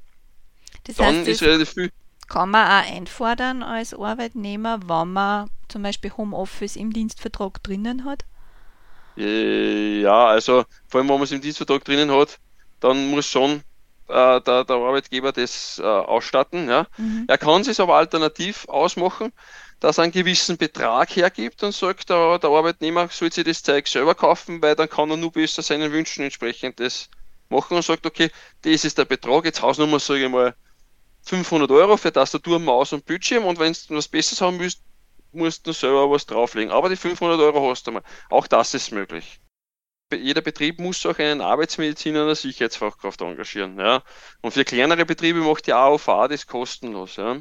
Das 0.85 0.95
dann 0.95 1.17
heißt, 1.17 1.27
ist 1.27 1.43
relativ 1.43 1.73
viel. 1.73 1.91
Kann 2.27 2.49
man 2.49 2.65
auch 2.65 2.91
einfordern 2.91 3.61
als 3.61 3.93
Arbeitnehmer, 3.93 4.79
wenn 4.87 5.13
man 5.13 5.49
zum 5.67 5.83
Beispiel 5.83 6.11
Homeoffice 6.15 6.77
im 6.77 6.93
Dienstvertrag 6.93 7.61
drinnen 7.61 8.05
hat? 8.05 8.25
Äh, 9.17 10.01
ja, 10.01 10.27
also 10.27 10.63
vor 10.87 10.99
allem, 10.99 11.09
wenn 11.09 11.15
man 11.15 11.23
es 11.23 11.31
im 11.31 11.41
Dienstvertrag 11.41 11.83
drinnen 11.83 12.11
hat, 12.11 12.39
dann 12.79 13.07
muss 13.09 13.25
schon 13.25 13.61
äh, 14.07 14.41
der, 14.41 14.63
der 14.65 14.75
Arbeitgeber 14.75 15.31
das 15.31 15.79
äh, 15.79 15.85
ausstatten. 15.85 16.69
Ja. 16.69 16.87
Mhm. 16.97 17.25
Er 17.27 17.37
kann 17.37 17.61
es 17.61 17.79
aber 17.79 17.95
alternativ 17.95 18.67
ausmachen, 18.67 19.31
dass 19.79 19.97
er 19.97 20.03
einen 20.03 20.11
gewissen 20.11 20.57
Betrag 20.57 21.15
hergibt 21.15 21.63
und 21.63 21.73
sagt, 21.73 22.09
der, 22.09 22.39
der 22.39 22.49
Arbeitnehmer 22.49 23.07
soll 23.09 23.31
sich 23.31 23.43
das 23.43 23.63
Zeug 23.63 23.87
selber 23.87 24.15
kaufen, 24.15 24.61
weil 24.61 24.75
dann 24.75 24.89
kann 24.89 25.09
er 25.09 25.17
nur 25.17 25.31
besser 25.31 25.61
seinen 25.61 25.91
Wünschen 25.91 26.23
entsprechend 26.23 26.79
das 26.79 27.09
machen 27.49 27.75
und 27.75 27.83
sagt, 27.83 28.05
okay, 28.05 28.29
das 28.61 28.85
ist 28.85 28.97
der 28.97 29.05
Betrag, 29.05 29.45
jetzt 29.45 29.61
Hausnummer, 29.61 29.99
sage 29.99 30.25
ich 30.25 30.31
mal, 30.31 30.55
500 31.23 31.69
Euro 31.71 31.97
für 31.97 32.11
Tastatur, 32.11 32.59
Maus 32.59 32.93
und 32.93 33.05
Bildschirm 33.05 33.45
und 33.45 33.59
wenn 33.59 33.73
du 33.73 33.95
was 33.95 34.07
Besseres 34.07 34.41
haben 34.41 34.59
willst, 34.59 34.81
musst 35.33 35.65
du 35.67 35.73
selber 35.73 36.09
was 36.09 36.25
drauflegen. 36.25 36.71
Aber 36.71 36.89
die 36.89 36.95
500 36.95 37.39
Euro 37.39 37.69
hast 37.69 37.87
du 37.87 37.91
mal. 37.91 38.03
Auch 38.29 38.47
das 38.47 38.73
ist 38.73 38.91
möglich. 38.91 39.39
Jeder 40.13 40.41
Betrieb 40.41 40.79
muss 40.79 41.05
auch 41.05 41.17
einen 41.19 41.41
Arbeitsmediziner 41.41 42.23
eine 42.23 42.35
Sicherheitsfachkraft 42.35 43.21
engagieren. 43.21 43.79
Ja. 43.79 44.03
Und 44.41 44.51
für 44.51 44.65
kleinere 44.65 45.05
Betriebe 45.05 45.39
macht 45.39 45.67
die 45.67 45.73
AOV 45.73 46.27
das 46.29 46.47
kostenlos. 46.47 47.15
Ja. 47.15 47.39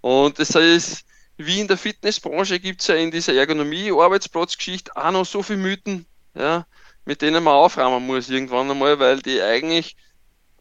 Und 0.00 0.38
das 0.38 0.54
heißt, 0.54 1.04
wie 1.36 1.60
in 1.60 1.68
der 1.68 1.78
Fitnessbranche 1.78 2.60
gibt 2.60 2.80
es 2.80 2.86
ja 2.86 2.94
in 2.94 3.10
dieser 3.10 3.34
Ergonomie-Arbeitsplatzgeschichte 3.34 4.96
auch 4.96 5.10
noch 5.10 5.26
so 5.26 5.42
viele 5.42 5.58
Mythen, 5.58 6.06
ja, 6.34 6.66
mit 7.04 7.22
denen 7.22 7.42
man 7.42 7.54
aufräumen 7.54 8.06
muss 8.06 8.30
irgendwann 8.30 8.70
einmal, 8.70 8.98
weil 9.00 9.20
die 9.20 9.42
eigentlich 9.42 9.96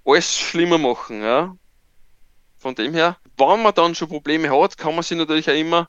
alles 0.03 0.35
schlimmer 0.35 0.77
machen. 0.77 1.21
Ja. 1.21 1.55
Von 2.57 2.75
dem 2.75 2.93
her, 2.93 3.17
wenn 3.37 3.61
man 3.61 3.75
dann 3.75 3.93
schon 3.93 4.07
Probleme 4.07 4.49
hat, 4.49 4.77
kann 4.77 4.95
man 4.95 5.03
sich 5.03 5.17
natürlich 5.17 5.49
auch 5.49 5.55
immer 5.55 5.87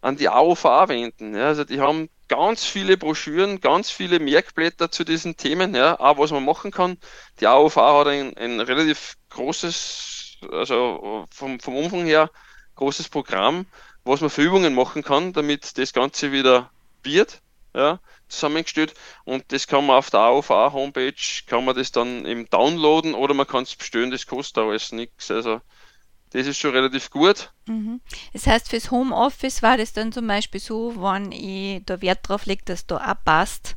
an 0.00 0.16
die 0.16 0.28
AOV 0.28 0.64
wenden. 0.88 1.34
Ja. 1.34 1.46
Also 1.46 1.64
die 1.64 1.80
haben 1.80 2.08
ganz 2.28 2.64
viele 2.64 2.96
Broschüren, 2.96 3.60
ganz 3.60 3.90
viele 3.90 4.20
Merkblätter 4.20 4.90
zu 4.90 5.04
diesen 5.04 5.36
Themen, 5.36 5.74
ja, 5.74 5.98
auch 5.98 6.18
was 6.18 6.30
man 6.30 6.44
machen 6.44 6.70
kann. 6.70 6.98
Die 7.40 7.46
AOV 7.46 7.76
hat 7.76 8.06
ein, 8.08 8.36
ein 8.36 8.60
relativ 8.60 9.16
großes, 9.30 10.38
also 10.52 11.26
vom, 11.30 11.58
vom 11.60 11.76
Umfang 11.76 12.04
her, 12.04 12.30
großes 12.76 13.08
Programm, 13.08 13.66
was 14.04 14.20
man 14.20 14.30
für 14.30 14.42
Übungen 14.42 14.74
machen 14.74 15.02
kann, 15.02 15.32
damit 15.32 15.78
das 15.78 15.92
Ganze 15.92 16.32
wieder 16.32 16.70
wird, 17.02 17.40
ja, 17.74 17.98
zusammengestellt. 18.28 18.94
Und 19.24 19.52
das 19.52 19.66
kann 19.66 19.86
man 19.86 19.96
auf 19.96 20.10
der 20.10 20.20
AOV 20.20 20.48
Homepage, 20.50 21.14
kann 21.46 21.64
man 21.64 21.76
das 21.76 21.92
dann 21.92 22.26
eben 22.26 22.48
downloaden 22.50 23.14
oder 23.14 23.34
man 23.34 23.46
kann 23.46 23.64
es 23.64 23.74
bestellen, 23.74 24.10
das 24.10 24.26
kostet 24.26 24.58
alles 24.58 24.92
nichts. 24.92 25.30
Also 25.30 25.60
das 26.30 26.46
ist 26.46 26.58
schon 26.58 26.72
relativ 26.72 27.10
gut. 27.10 27.52
Mhm. 27.66 28.00
Das 28.32 28.46
heißt, 28.46 28.68
fürs 28.68 28.90
Homeoffice 28.90 29.62
war 29.62 29.76
das 29.76 29.92
dann 29.92 30.12
zum 30.12 30.26
Beispiel 30.26 30.60
so, 30.60 30.94
wenn 30.96 31.32
ich 31.32 31.84
da 31.86 32.00
Wert 32.02 32.28
drauf 32.28 32.46
lege, 32.46 32.62
dass 32.64 32.86
da 32.86 32.96
auch 32.96 33.24
passt, 33.24 33.76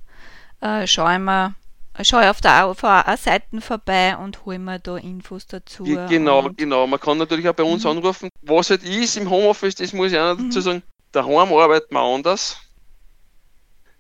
äh, 0.62 0.86
schaue 0.88 1.14
ich 1.14 1.20
mir 1.20 1.56
schaue 2.04 2.30
auf 2.30 2.42
der 2.42 2.64
AVA-Seiten 2.64 3.62
vorbei 3.62 4.18
und 4.18 4.46
hole 4.46 4.60
mir 4.60 4.80
da 4.80 4.98
Infos 4.98 5.46
dazu. 5.46 5.84
Genau, 5.84 6.50
genau. 6.56 6.88
Man 6.88 7.00
kann 7.00 7.18
natürlich 7.18 7.48
auch 7.50 7.54
bei 7.54 7.64
uns 7.64 7.84
mhm. 7.84 7.92
anrufen. 7.92 8.30
Was 8.42 8.70
halt 8.70 8.84
ist 8.84 9.18
im 9.18 9.30
Homeoffice, 9.30 9.76
das 9.76 9.94
muss 9.94 10.12
ich 10.12 10.18
auch 10.18 10.36
noch 10.36 10.44
dazu 10.44 10.60
mhm. 10.60 10.64
sagen, 10.64 10.84
daheim 11.12 11.54
arbeitet 11.54 11.92
man 11.92 12.16
anders. 12.16 12.58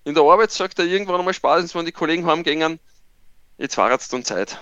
In 0.03 0.15
der 0.15 0.23
Arbeit 0.23 0.51
sagt 0.51 0.79
er 0.79 0.85
irgendwann 0.85 1.19
einmal 1.19 1.33
spätestens, 1.33 1.75
wenn 1.75 1.85
die 1.85 1.91
Kollegen 1.91 2.25
heimgehen, 2.25 2.79
jetzt 3.57 3.77
war 3.77 3.91
es 3.91 4.07
dann 4.07 4.23
Zeit. 4.23 4.59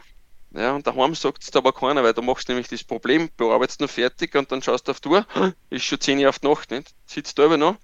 Ja, 0.52 0.74
und 0.74 0.88
daheim 0.88 1.14
sagt 1.14 1.44
es 1.44 1.56
aber 1.56 1.74
keiner, 1.74 2.04
weil 2.04 2.14
du 2.14 2.22
machst 2.24 2.50
nämlich 2.50 2.68
das 2.68 2.84
Problem, 2.84 3.30
bearbeitest 3.38 3.80
nur 3.80 3.90
fertig 3.90 4.36
und 4.36 4.52
dann 4.52 4.64
schaust 4.64 4.88
du 4.88 4.92
auf 4.92 5.00
die 5.00 5.10
Uhr, 5.10 5.26
ist 5.70 5.86
schon 5.86 6.00
10 6.00 6.20
Uhr 6.20 6.30
auf 6.30 6.40
die 6.40 6.48
Nacht, 6.48 6.72
nicht? 6.72 6.94
Sitzt 7.06 7.38
da 7.38 7.56
noch. 7.56 7.78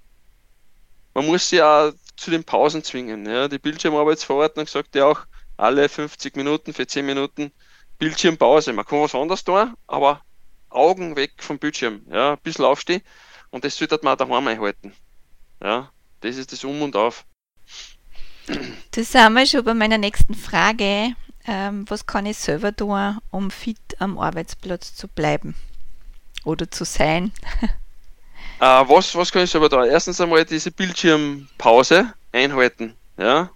Man 1.13 1.27
muss 1.27 1.47
sich 1.47 1.61
auch 1.61 1.93
zu 2.17 2.31
den 2.31 2.43
Pausen 2.43 2.83
zwingen. 2.83 3.25
Ja. 3.25 3.47
Die 3.47 3.59
Bildschirmarbeitsverordnung 3.59 4.67
sagt 4.67 4.95
ja 4.95 5.05
auch, 5.05 5.21
alle 5.57 5.87
50 5.87 6.35
Minuten 6.35 6.73
für 6.73 6.87
10 6.87 7.05
Minuten 7.05 7.51
Bildschirmpause. 7.99 8.73
Man 8.73 8.85
kann 8.85 9.01
was 9.01 9.15
anderes 9.15 9.43
tun, 9.43 9.73
aber 9.87 10.21
Augen 10.69 11.15
weg 11.15 11.31
vom 11.37 11.59
Bildschirm. 11.59 12.01
Ja, 12.11 12.33
ein 12.33 12.39
bisschen 12.39 12.65
aufstehen 12.65 13.01
und 13.51 13.63
das 13.63 13.77
sollte 13.77 13.99
man 14.03 14.13
auch 14.13 14.17
daheim 14.17 14.47
einhalten. 14.47 14.93
Ja, 15.63 15.91
das 16.21 16.35
ist 16.37 16.51
das 16.51 16.63
Um 16.63 16.81
und 16.81 16.95
Auf. 16.95 17.25
Das 18.91 19.11
sind 19.11 19.33
wir 19.33 19.45
schon 19.45 19.63
bei 19.63 19.73
meiner 19.73 19.97
nächsten 19.97 20.35
Frage. 20.35 21.15
Ähm, 21.47 21.85
was 21.89 22.07
kann 22.07 22.25
ich 22.25 22.37
selber 22.37 22.75
tun, 22.75 23.19
um 23.29 23.51
fit 23.51 23.77
am 23.99 24.17
Arbeitsplatz 24.17 24.95
zu 24.95 25.07
bleiben 25.07 25.55
oder 26.43 26.69
zu 26.71 26.85
sein? 26.85 27.31
äh, 28.59 28.65
was, 28.65 29.15
was 29.15 29.31
kann 29.31 29.43
ich 29.43 29.51
selber 29.51 29.69
tun? 29.69 29.83
Erstens 29.83 30.19
einmal 30.19 30.43
diese 30.45 30.71
Bildschirmpause 30.71 32.13
einhalten. 32.31 32.95
Ja? 33.17 33.51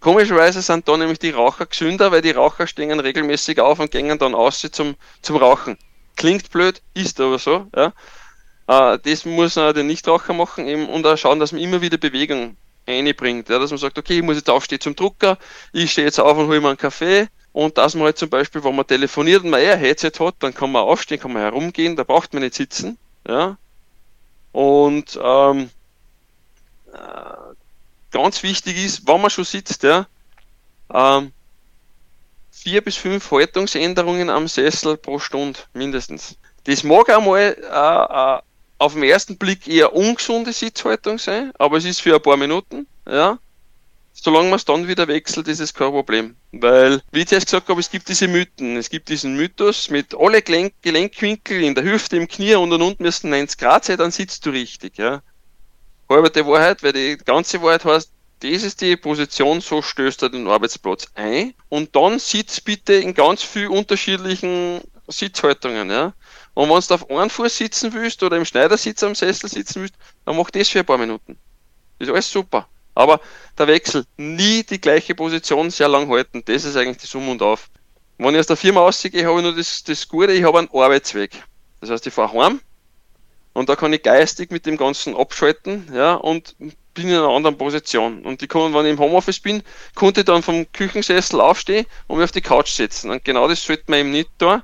Komischerweise 0.00 0.60
sind 0.60 0.86
da 0.86 0.96
nämlich 0.96 1.18
die 1.18 1.30
Raucher 1.30 1.66
gesünder, 1.66 2.12
weil 2.12 2.20
die 2.20 2.32
Raucher 2.32 2.66
stehen 2.66 3.00
regelmäßig 3.00 3.60
auf 3.60 3.78
und 3.78 3.90
gehen 3.90 4.18
dann 4.18 4.34
aus 4.34 4.60
zum, 4.70 4.94
zum 5.22 5.36
Rauchen. 5.36 5.78
Klingt 6.16 6.50
blöd, 6.50 6.82
ist 6.92 7.18
aber 7.20 7.38
so. 7.38 7.66
Ja? 7.74 7.92
Äh, 8.66 8.98
das 9.02 9.24
muss 9.24 9.56
man 9.56 9.74
den 9.74 9.86
Nichtraucher 9.86 10.34
machen 10.34 10.66
eben, 10.66 10.86
und 10.86 11.06
auch 11.06 11.16
schauen, 11.16 11.40
dass 11.40 11.52
man 11.52 11.62
immer 11.62 11.80
wieder 11.80 11.96
Bewegung 11.96 12.56
einbringt. 12.86 13.48
Ja, 13.48 13.58
dass 13.58 13.70
man 13.70 13.78
sagt, 13.78 13.98
okay, 13.98 14.18
ich 14.18 14.22
muss 14.22 14.36
jetzt 14.36 14.50
aufstehen 14.50 14.80
zum 14.80 14.96
Drucker, 14.96 15.38
ich 15.72 15.92
stehe 15.92 16.06
jetzt 16.06 16.20
auf 16.20 16.36
und 16.38 16.46
hole 16.46 16.60
mir 16.60 16.68
einen 16.68 16.76
Kaffee. 16.76 17.28
Und 17.52 17.78
dass 17.78 17.94
man 17.94 18.04
halt 18.04 18.18
zum 18.18 18.28
Beispiel, 18.28 18.62
wenn 18.64 18.76
man 18.76 18.86
telefoniert 18.86 19.42
und 19.42 19.50
man 19.50 19.60
eher 19.60 19.74
ein 19.74 19.80
Headset 19.80 20.12
hat, 20.20 20.34
dann 20.40 20.52
kann 20.54 20.70
man 20.70 20.82
aufstehen, 20.82 21.18
kann 21.18 21.32
man 21.32 21.42
herumgehen, 21.42 21.96
da 21.96 22.04
braucht 22.04 22.34
man 22.34 22.42
nicht 22.42 22.54
sitzen. 22.54 22.98
Ja. 23.26 23.56
Und 24.52 25.18
ähm, 25.22 25.70
äh, 26.92 27.54
ganz 28.10 28.42
wichtig 28.42 28.84
ist, 28.84 29.06
wenn 29.06 29.20
man 29.20 29.30
schon 29.30 29.44
sitzt, 29.44 29.82
ja, 29.82 30.06
ähm, 30.92 31.32
vier 32.50 32.82
bis 32.82 32.96
fünf 32.96 33.30
Haltungsänderungen 33.30 34.30
am 34.30 34.48
Sessel 34.48 34.96
pro 34.96 35.18
Stunde 35.18 35.60
mindestens. 35.72 36.36
Das 36.64 36.82
mag 36.82 37.08
einmal 37.10 37.56
äh, 37.58 38.36
äh, 38.36 38.42
auf 38.78 38.94
den 38.94 39.02
ersten 39.02 39.38
Blick 39.38 39.66
eher 39.68 39.94
ungesunde 39.94 40.52
Sitzhaltung 40.52 41.18
sein, 41.18 41.52
aber 41.58 41.78
es 41.78 41.84
ist 41.84 42.00
für 42.00 42.14
ein 42.14 42.22
paar 42.22 42.36
Minuten, 42.36 42.86
ja. 43.08 43.38
Solange 44.18 44.48
man 44.48 44.56
es 44.56 44.64
dann 44.64 44.88
wieder 44.88 45.08
wechselt, 45.08 45.46
ist 45.46 45.60
es 45.60 45.74
kein 45.74 45.90
Problem. 45.90 46.36
Weil, 46.52 47.02
wie 47.12 47.20
ich 47.20 47.28
zuerst 47.28 47.46
gesagt 47.46 47.68
habe, 47.68 47.80
es 47.80 47.90
gibt 47.90 48.08
diese 48.08 48.26
Mythen. 48.28 48.78
Es 48.78 48.88
gibt 48.88 49.10
diesen 49.10 49.36
Mythos 49.36 49.90
mit 49.90 50.14
alle 50.18 50.40
Gelenk 50.40 50.72
Gelenkwinkel 50.80 51.62
in 51.62 51.74
der 51.74 51.84
Hüfte, 51.84 52.16
im 52.16 52.26
Knie 52.26 52.54
und 52.54 52.72
und 52.72 52.80
unten 52.80 53.02
müssen 53.02 53.28
90 53.28 53.58
Grad 53.58 53.84
sein, 53.84 53.98
dann 53.98 54.10
sitzt 54.10 54.46
du 54.46 54.50
richtig, 54.50 54.96
ja. 54.96 55.22
Halbe 56.08 56.30
die 56.30 56.46
Wahrheit, 56.46 56.82
weil 56.82 56.94
die 56.94 57.18
ganze 57.18 57.60
Wahrheit 57.60 57.84
heißt, 57.84 58.10
das 58.40 58.62
ist 58.62 58.80
die 58.80 58.96
Position, 58.96 59.60
so 59.60 59.82
stößt 59.82 60.22
er 60.22 60.30
den 60.30 60.46
Arbeitsplatz 60.46 61.08
ein 61.14 61.54
und 61.68 61.94
dann 61.96 62.18
sitzt 62.18 62.64
bitte 62.64 62.94
in 62.94 63.14
ganz 63.14 63.42
vielen 63.42 63.70
unterschiedlichen 63.70 64.80
Sitzhaltungen, 65.08 65.90
ja. 65.90 66.14
Und 66.56 66.70
wenn 66.70 66.80
du 66.80 66.94
auf 66.94 67.10
einem 67.10 67.28
Fuß 67.28 67.54
sitzen 67.54 67.92
willst 67.92 68.22
oder 68.22 68.38
im 68.38 68.46
Schneidersitz 68.46 69.02
am 69.02 69.14
Sessel 69.14 69.50
sitzen 69.50 69.82
willst, 69.82 69.94
dann 70.24 70.38
mach 70.38 70.50
das 70.50 70.70
für 70.70 70.78
ein 70.78 70.86
paar 70.86 70.96
Minuten. 70.96 71.36
Ist 71.98 72.10
alles 72.10 72.30
super. 72.30 72.66
Aber 72.94 73.20
der 73.58 73.66
Wechsel, 73.66 74.06
nie 74.16 74.62
die 74.62 74.80
gleiche 74.80 75.14
Position 75.14 75.70
sehr 75.70 75.88
lang 75.88 76.08
halten, 76.08 76.42
das 76.46 76.64
ist 76.64 76.74
eigentlich 76.74 76.96
die 76.96 77.06
Summe 77.06 77.30
und 77.32 77.42
auf. 77.42 77.68
Wenn 78.16 78.32
ich 78.32 78.40
aus 78.40 78.46
der 78.46 78.56
Firma 78.56 78.80
ausgehe, 78.80 79.26
habe 79.26 79.36
ich 79.36 79.42
nur 79.42 79.54
das, 79.54 79.84
das 79.84 80.08
Gute, 80.08 80.32
ich 80.32 80.44
habe 80.44 80.60
einen 80.60 80.70
Arbeitsweg. 80.72 81.42
Das 81.82 81.90
heißt, 81.90 82.06
ich 82.06 82.14
fahre 82.14 82.32
heim 82.32 82.60
und 83.52 83.68
da 83.68 83.76
kann 83.76 83.92
ich 83.92 84.02
geistig 84.02 84.50
mit 84.50 84.64
dem 84.64 84.78
Ganzen 84.78 85.14
abschalten, 85.14 85.86
ja, 85.92 86.14
und 86.14 86.56
bin 86.94 87.08
in 87.08 87.16
einer 87.16 87.28
anderen 87.28 87.58
Position. 87.58 88.24
Und 88.24 88.42
ich 88.42 88.48
kann, 88.48 88.72
wenn 88.72 88.86
ich 88.86 88.92
im 88.92 88.98
Homeoffice 88.98 89.40
bin, 89.40 89.62
konnte 89.94 90.20
ich 90.20 90.24
dann 90.24 90.42
vom 90.42 90.72
Küchensessel 90.72 91.38
aufstehen 91.38 91.84
und 92.06 92.16
mich 92.16 92.24
auf 92.24 92.32
die 92.32 92.40
Couch 92.40 92.70
setzen. 92.70 93.10
Und 93.10 93.26
genau 93.26 93.46
das 93.46 93.62
sollte 93.62 93.84
man 93.88 93.98
eben 93.98 94.12
nicht 94.12 94.30
tun. 94.38 94.48
Da 94.48 94.62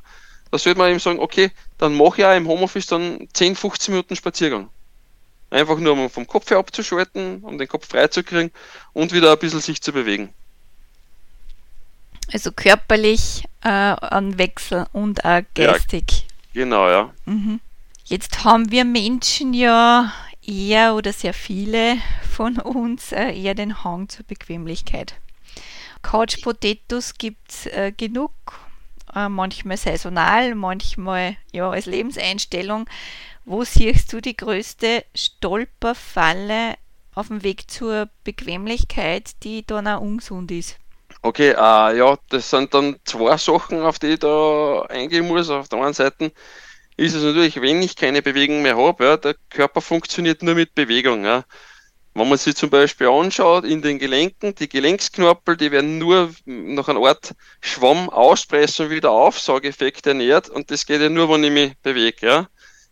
sollte 0.59 0.79
man 0.79 0.91
eben 0.91 0.99
sagen, 0.99 1.19
okay, 1.19 1.51
dann 1.79 1.97
mache 1.97 2.21
ich 2.21 2.25
auch 2.27 2.37
im 2.37 2.49
Homeoffice 2.49 2.87
dann 2.87 3.29
10, 3.33 3.57
15 3.57 3.95
Minuten 3.95 4.17
Spaziergang. 4.17 4.69
Einfach 5.51 5.79
nur, 5.79 5.93
um 5.93 6.11
vom 6.11 6.27
Kopf 6.27 6.51
her 6.51 6.59
abzuschalten, 6.59 7.41
um 7.43 7.59
den 7.59 7.69
Kopf 7.69 7.89
freizukriegen 7.89 8.51
und 8.93 9.13
wieder 9.13 9.33
ein 9.33 9.39
bisschen 9.39 9.61
sich 9.61 9.83
zu 9.83 9.93
bewegen. 9.93 10.33
Also 12.33 12.53
körperlich 12.53 13.45
äh, 13.63 13.69
an 13.69 14.39
Wechsel 14.39 14.87
und 14.93 15.25
auch 15.25 15.43
geistig. 15.55 16.27
Ja, 16.53 16.63
genau, 16.63 16.89
ja. 16.89 17.11
Mhm. 17.27 17.61
Jetzt 18.05 18.45
haben 18.45 18.71
wir 18.71 18.85
Menschen 18.85 19.55
ja 19.55 20.13
eher 20.47 20.95
oder 20.95 21.13
sehr 21.13 21.35
viele 21.35 21.97
von 22.31 22.59
uns 22.59 23.13
äh, 23.13 23.33
eher 23.33 23.55
den 23.55 23.85
Hang 23.85 24.09
zur 24.09 24.25
Bequemlichkeit. 24.27 25.15
Couch 26.03 26.43
Potatoes 26.43 27.15
gibt 27.17 27.51
es 27.51 27.67
äh, 27.67 27.93
genug 27.97 28.33
äh, 29.15 29.29
manchmal 29.29 29.77
saisonal, 29.77 30.55
manchmal 30.55 31.37
ja 31.53 31.71
als 31.71 31.87
Lebenseinstellung. 31.87 32.89
Wo 33.45 33.65
siehst 33.65 34.13
du 34.13 34.21
die 34.21 34.37
größte 34.37 35.05
Stolperfalle 35.15 36.77
auf 37.15 37.29
dem 37.29 37.43
Weg 37.43 37.71
zur 37.71 38.09
Bequemlichkeit, 38.25 39.43
die 39.43 39.67
dann 39.67 39.89
auch 39.89 40.01
ungesund 40.01 40.51
ist? 40.51 40.79
Okay, 41.21 41.51
äh, 41.51 41.97
ja, 41.97 42.17
das 42.31 42.51
sind 42.51 42.73
dann 42.75 42.97
zwei 43.05 43.37
Sachen, 43.37 43.83
auf 43.83 43.99
die 43.99 44.09
ich 44.09 44.19
da 44.21 44.83
eingehen 44.89 45.29
muss. 45.29 45.51
Auf 45.51 45.69
der 45.69 45.81
einen 45.81 45.95
Seite 45.95 46.33
ist 46.97 47.15
es 47.15 47.23
natürlich, 47.23 47.61
wenn 47.61 47.83
ich 47.83 47.97
keine 47.97 48.23
Bewegung 48.23 48.63
mehr 48.63 48.77
habe, 48.77 49.05
ja, 49.05 49.17
der 49.17 49.37
Körper 49.51 49.81
funktioniert 49.81 50.43
nur 50.43 50.55
mit 50.55 50.75
Bewegung. 50.75 51.25
Ja. 51.25 51.45
Wenn 52.15 52.29
man 52.29 52.37
sich 52.37 52.57
zum 52.57 52.69
Beispiel 52.69 53.09
anschaut, 53.09 53.65
in 53.65 53.81
den 53.81 53.99
Gelenken, 53.99 54.55
die 54.55 54.69
Gelenksknorpel, 54.69 55.57
die 55.57 55.71
werden 55.71 55.99
nur 55.99 56.31
nach 56.45 56.89
einer 56.89 57.01
Art 57.01 57.35
Schwamm 57.63 58.11
auspressen 58.11 58.87
und 58.87 58.93
wieder 58.93 59.11
Aufsaugeffekt 59.11 60.07
ernährt 60.07 60.51
und 60.51 60.71
das 60.71 60.85
geht 60.85 61.01
ja 61.01 61.09
nur, 61.09 61.31
wenn 61.31 61.45
ich 61.45 61.51
mich 61.51 61.79
bewege. 61.79 62.27
Ja? 62.27 62.49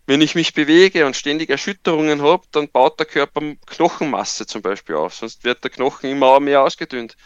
Wenn 0.06 0.22
ich 0.22 0.34
mich 0.34 0.54
bewege 0.54 1.04
und 1.04 1.16
ständig 1.16 1.50
Erschütterungen 1.50 2.22
habe, 2.22 2.44
dann 2.50 2.70
baut 2.70 2.98
der 2.98 3.06
Körper 3.06 3.42
Knochenmasse 3.66 4.46
zum 4.46 4.62
Beispiel 4.62 4.94
auf, 4.94 5.14
sonst 5.14 5.44
wird 5.44 5.62
der 5.64 5.70
Knochen 5.70 6.10
immer 6.10 6.40
mehr 6.40 6.62
ausgedünnt. 6.62 7.16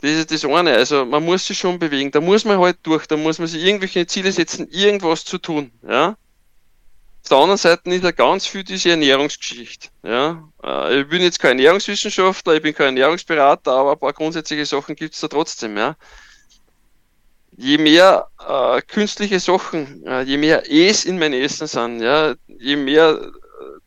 Das 0.00 0.10
ist 0.10 0.32
das 0.32 0.44
eine. 0.44 0.72
Also 0.72 1.04
man 1.04 1.24
muss 1.24 1.46
sich 1.46 1.58
schon 1.58 1.78
bewegen. 1.78 2.10
Da 2.10 2.20
muss 2.20 2.44
man 2.44 2.58
halt 2.58 2.78
durch. 2.82 3.06
Da 3.06 3.16
muss 3.16 3.38
man 3.38 3.46
sich 3.46 3.62
irgendwelche 3.62 4.04
Ziele 4.08 4.32
setzen, 4.32 4.68
irgendwas 4.68 5.24
zu 5.24 5.38
tun. 5.38 5.70
Ja. 5.88 6.16
Auf 7.22 7.28
der 7.28 7.38
anderen 7.38 7.58
Seite 7.58 7.88
ist 7.90 8.02
ja 8.02 8.10
ganz 8.10 8.46
viel 8.46 8.64
diese 8.64 8.90
Ernährungsgeschichte. 8.90 9.88
Ja. 10.02 10.48
Äh, 10.62 11.02
ich 11.02 11.08
bin 11.08 11.22
jetzt 11.22 11.38
kein 11.38 11.58
Ernährungswissenschaftler, 11.58 12.54
ich 12.54 12.62
bin 12.62 12.74
kein 12.74 12.88
Ernährungsberater, 12.88 13.72
aber 13.72 13.92
ein 13.92 13.98
paar 13.98 14.12
grundsätzliche 14.12 14.66
Sachen 14.66 14.96
gibt 14.96 15.14
es 15.14 15.20
da 15.20 15.28
trotzdem. 15.28 15.76
Ja. 15.76 15.96
Je 17.56 17.78
mehr 17.78 18.28
äh, 18.46 18.82
künstliche 18.82 19.38
Sachen, 19.38 20.04
äh, 20.04 20.22
je 20.22 20.36
mehr 20.36 20.64
Es 20.68 21.04
in 21.04 21.18
mein 21.18 21.32
Essen 21.32 21.68
sind, 21.68 22.00
ja, 22.00 22.34
je 22.48 22.74
mehr 22.74 23.20
äh, 23.20 23.30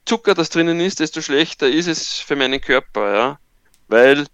Zucker 0.06 0.34
das 0.34 0.50
drinnen 0.50 0.80
ist, 0.80 1.02
desto 1.02 1.22
schlechter 1.22 1.68
ist 1.68 1.88
es 1.88 2.14
für 2.14 2.38
meinen 2.38 2.62
Körper. 2.62 3.14
Ja. 3.14 3.40
Weil 3.90 4.28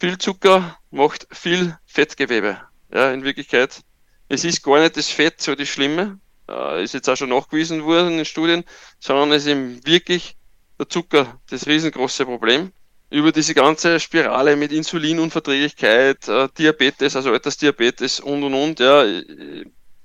viel 0.00 0.18
Zucker 0.18 0.76
macht 0.90 1.28
viel 1.30 1.78
Fettgewebe. 1.86 2.60
Ja, 2.92 3.12
in 3.12 3.22
Wirklichkeit. 3.22 3.82
Es 4.28 4.44
ist 4.44 4.64
gar 4.64 4.80
nicht 4.80 4.96
das 4.96 5.08
Fett 5.08 5.40
so 5.40 5.54
das 5.54 5.68
Schlimme, 5.68 6.18
äh, 6.50 6.82
ist 6.82 6.94
jetzt 6.94 7.08
auch 7.08 7.16
schon 7.16 7.30
nachgewiesen 7.30 7.84
worden 7.84 8.18
in 8.18 8.24
Studien, 8.24 8.64
sondern 8.98 9.32
es 9.32 9.44
ist 9.44 9.52
eben 9.52 9.84
wirklich 9.86 10.36
der 10.78 10.88
Zucker 10.88 11.40
das 11.50 11.66
riesengroße 11.66 12.24
Problem. 12.24 12.72
Über 13.10 13.32
diese 13.32 13.54
ganze 13.54 13.98
Spirale 13.98 14.56
mit 14.56 14.72
Insulinunverträglichkeit, 14.72 16.28
äh, 16.28 16.48
Diabetes, 16.56 17.16
also 17.16 17.32
Altersdiabetes 17.32 18.20
und 18.20 18.42
und 18.44 18.54
und, 18.54 18.80
ja, 18.80 19.04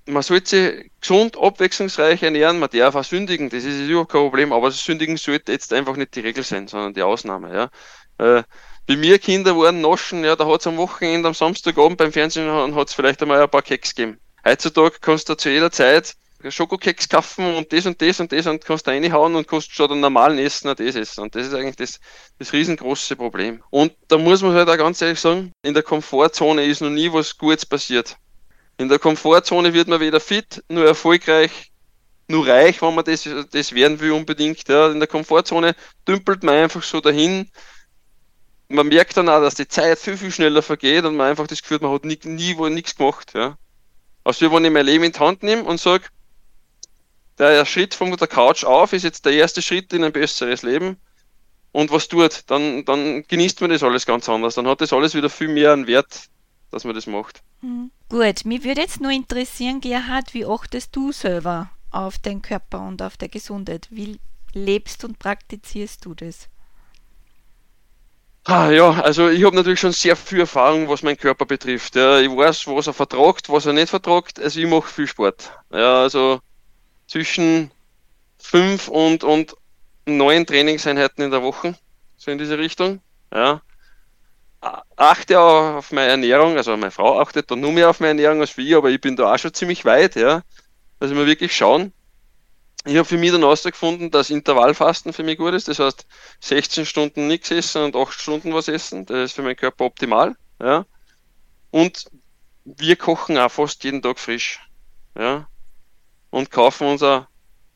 man 0.07 0.23
sollte 0.23 0.49
sich 0.49 0.91
gesund, 1.01 1.37
abwechslungsreich 1.37 2.21
ernähren, 2.23 2.59
man 2.59 2.69
darf 2.71 2.95
auch 2.95 3.03
sündigen, 3.03 3.49
das 3.49 3.63
ist 3.63 3.79
überhaupt 3.79 4.11
kein 4.11 4.21
Problem, 4.21 4.53
aber 4.53 4.67
das 4.67 4.83
Sündigen 4.83 5.17
sollte 5.17 5.51
jetzt 5.51 5.73
einfach 5.73 5.95
nicht 5.95 6.15
die 6.15 6.19
Regel 6.19 6.43
sein, 6.43 6.67
sondern 6.67 6.93
die 6.93 7.01
Ausnahme, 7.01 7.53
ja. 7.53 7.69
Äh, 8.17 8.43
wie 8.87 8.97
mir 8.97 9.17
Kinder 9.17 9.57
waren, 9.57 9.81
naschen, 9.81 10.23
ja, 10.23 10.35
da 10.35 10.45
hat 10.45 10.61
es 10.61 10.67
am 10.67 10.77
Wochenende, 10.77 11.27
am 11.27 11.33
Samstagabend 11.33 11.97
beim 11.97 12.11
Fernsehen 12.11 12.75
hat 12.75 12.87
es 12.87 12.93
vielleicht 12.93 13.21
einmal 13.21 13.41
ein 13.41 13.49
paar 13.49 13.63
Keks 13.63 13.95
gegeben. 13.95 14.19
Heutzutage 14.45 14.97
kannst 15.01 15.27
du 15.27 15.35
zu 15.35 15.49
jeder 15.49 15.71
Zeit 15.71 16.15
Schokokeks 16.51 17.09
kaufen 17.09 17.55
und 17.55 17.71
das 17.71 17.85
und 17.85 18.01
das 18.01 18.19
und 18.19 18.31
das 18.31 18.47
und 18.47 18.63
kannst 18.63 18.87
da 18.87 18.91
reinhauen 18.91 19.35
und 19.35 19.47
kannst 19.47 19.71
statt 19.71 19.91
einem 19.91 20.01
normalen 20.01 20.37
Essen 20.37 20.69
auch 20.69 20.75
das 20.75 20.95
essen. 20.95 21.21
Und 21.21 21.35
das 21.35 21.47
ist 21.47 21.53
eigentlich 21.53 21.75
das, 21.75 21.99
das 22.39 22.53
riesengroße 22.53 23.15
Problem. 23.15 23.63
Und 23.69 23.93
da 24.07 24.17
muss 24.17 24.41
man 24.41 24.53
halt 24.53 24.69
auch 24.69 24.77
ganz 24.77 25.01
ehrlich 25.01 25.19
sagen, 25.19 25.51
in 25.63 25.73
der 25.73 25.83
Komfortzone 25.83 26.65
ist 26.65 26.81
noch 26.81 26.89
nie 26.89 27.11
was 27.11 27.37
Gutes 27.37 27.65
passiert. 27.65 28.17
In 28.77 28.89
der 28.89 28.99
Komfortzone 28.99 29.73
wird 29.73 29.87
man 29.87 29.99
weder 29.99 30.19
fit, 30.19 30.63
nur 30.67 30.85
erfolgreich, 30.85 31.71
nur 32.27 32.47
reich, 32.47 32.81
wenn 32.81 32.95
man 32.95 33.05
das, 33.05 33.27
das 33.51 33.73
werden 33.73 33.99
will 33.99 34.11
unbedingt. 34.11 34.67
Ja. 34.67 34.91
In 34.91 34.99
der 34.99 35.07
Komfortzone 35.07 35.75
dümpelt 36.07 36.43
man 36.43 36.55
einfach 36.55 36.83
so 36.83 36.99
dahin, 36.99 37.49
man 38.67 38.87
merkt 38.87 39.15
dann 39.17 39.29
auch, 39.29 39.41
dass 39.41 39.55
die 39.55 39.67
Zeit 39.67 39.99
viel, 39.99 40.17
viel 40.17 40.31
schneller 40.31 40.61
vergeht 40.61 41.05
und 41.05 41.15
man 41.15 41.29
einfach 41.29 41.47
das 41.47 41.61
Gefühl 41.61 41.75
hat, 41.75 41.83
man 41.83 41.93
hat 41.93 42.05
nie, 42.05 42.19
nie 42.23 42.57
wo 42.57 42.67
nichts 42.67 42.95
gemacht. 42.95 43.31
Ja. 43.35 43.57
Also 44.23 44.51
wenn 44.51 44.65
ich 44.65 44.71
mein 44.71 44.85
Leben 44.85 45.03
in 45.03 45.11
die 45.11 45.19
Hand 45.19 45.43
nehme 45.43 45.63
und 45.63 45.79
sage, 45.79 46.05
der 47.37 47.65
Schritt 47.65 47.93
von 47.93 48.15
der 48.15 48.27
Couch 48.27 48.63
auf 48.63 48.93
ist 48.93 49.03
jetzt 49.03 49.25
der 49.25 49.33
erste 49.33 49.61
Schritt 49.61 49.93
in 49.93 50.03
ein 50.03 50.13
besseres 50.13 50.63
Leben 50.63 50.97
und 51.75 51.91
was 51.91 52.07
tut, 52.07 52.43
dann, 52.47 52.85
dann 52.85 53.25
genießt 53.27 53.59
man 53.59 53.69
das 53.69 53.83
alles 53.83 54.05
ganz 54.05 54.29
anders. 54.29 54.55
Dann 54.55 54.65
hat 54.65 54.79
das 54.79 54.93
alles 54.93 55.13
wieder 55.13 55.29
viel 55.29 55.49
mehr 55.49 55.73
einen 55.73 55.87
Wert, 55.87 56.29
dass 56.71 56.85
man 56.85 56.95
das 56.95 57.05
macht. 57.05 57.41
Mhm. 57.61 57.91
Gut, 58.07 58.45
mich 58.45 58.63
würde 58.63 58.79
jetzt 58.79 59.01
nur 59.01 59.11
interessieren, 59.11 59.81
Gerhard, 59.81 60.33
wie 60.33 60.45
achtest 60.45 60.95
du 60.95 61.11
selber 61.11 61.69
auf 61.91 62.17
den 62.17 62.41
Körper 62.41 62.79
und 62.79 63.01
auf 63.01 63.17
der 63.17 63.27
Gesundheit? 63.27 63.87
Wie 63.91 64.19
lebst 64.53 65.03
und 65.03 65.19
praktizierst 65.19 66.05
du 66.05 66.13
das? 66.13 66.47
Ah, 68.45 68.69
ja, 68.69 68.91
also 69.01 69.27
ich 69.27 69.43
habe 69.43 69.55
natürlich 69.55 69.79
schon 69.81 69.91
sehr 69.91 70.15
viel 70.15 70.39
Erfahrung, 70.39 70.87
was 70.87 71.03
meinen 71.03 71.17
Körper 71.17 71.45
betrifft. 71.45 71.95
Ja. 71.95 72.19
Ich 72.19 72.29
weiß, 72.29 72.67
was 72.67 72.87
er 72.87 72.93
vertragt, 72.93 73.49
was 73.49 73.65
er 73.65 73.73
nicht 73.73 73.89
vertragt. 73.89 74.39
Also 74.39 74.61
ich 74.61 74.67
mache 74.67 74.87
viel 74.87 75.07
Sport. 75.07 75.51
Ja, 75.71 76.03
also 76.03 76.39
zwischen 77.07 77.71
fünf 78.37 78.87
und, 78.87 79.23
und 79.23 79.55
neun 80.05 80.45
Trainingseinheiten 80.45 81.23
in 81.23 81.31
der 81.31 81.43
Woche, 81.43 81.75
so 82.17 82.31
in 82.31 82.37
diese 82.37 82.57
Richtung. 82.57 83.01
Ja. 83.33 83.61
Achte 84.95 85.39
auch 85.39 85.75
auf 85.75 85.91
meine 85.91 86.11
Ernährung, 86.11 86.57
also 86.57 86.75
meine 86.75 86.91
Frau 86.91 87.19
achtet 87.19 87.51
da 87.51 87.55
nur 87.55 87.71
mehr 87.71 87.89
auf 87.89 87.99
meine 87.99 88.09
Ernährung 88.11 88.41
als 88.41 88.57
wir, 88.57 88.77
aber 88.77 88.89
ich 88.89 88.99
bin 88.99 89.15
da 89.15 89.33
auch 89.33 89.37
schon 89.37 89.53
ziemlich 89.53 89.85
weit, 89.85 90.15
ja. 90.15 90.41
Also 90.99 91.15
wir 91.15 91.27
wirklich 91.27 91.55
schauen, 91.55 91.93
ich 92.85 92.97
habe 92.97 93.05
für 93.05 93.17
mich 93.17 93.31
dann 93.31 93.41
herausgefunden, 93.41 94.11
dass 94.11 94.29
Intervallfasten 94.29 95.11
für 95.11 95.23
mich 95.23 95.37
gut 95.39 95.55
ist. 95.55 95.67
Das 95.67 95.79
heißt, 95.79 96.05
16 96.39 96.85
Stunden 96.85 97.27
nichts 97.27 97.49
essen 97.49 97.83
und 97.83 97.95
8 97.95 98.13
Stunden 98.13 98.53
was 98.53 98.67
essen. 98.67 99.07
Das 99.07 99.31
ist 99.31 99.33
für 99.33 99.41
meinen 99.41 99.55
Körper 99.55 99.85
optimal. 99.85 100.35
Ja. 100.61 100.85
Und 101.71 102.05
wir 102.63 102.95
kochen 102.95 103.39
auch 103.39 103.51
fast 103.51 103.83
jeden 103.83 104.03
Tag 104.03 104.19
frisch. 104.19 104.59
Ja. 105.17 105.47
Und 106.35 106.51
kaufen 106.51 106.87
uns 106.87 107.03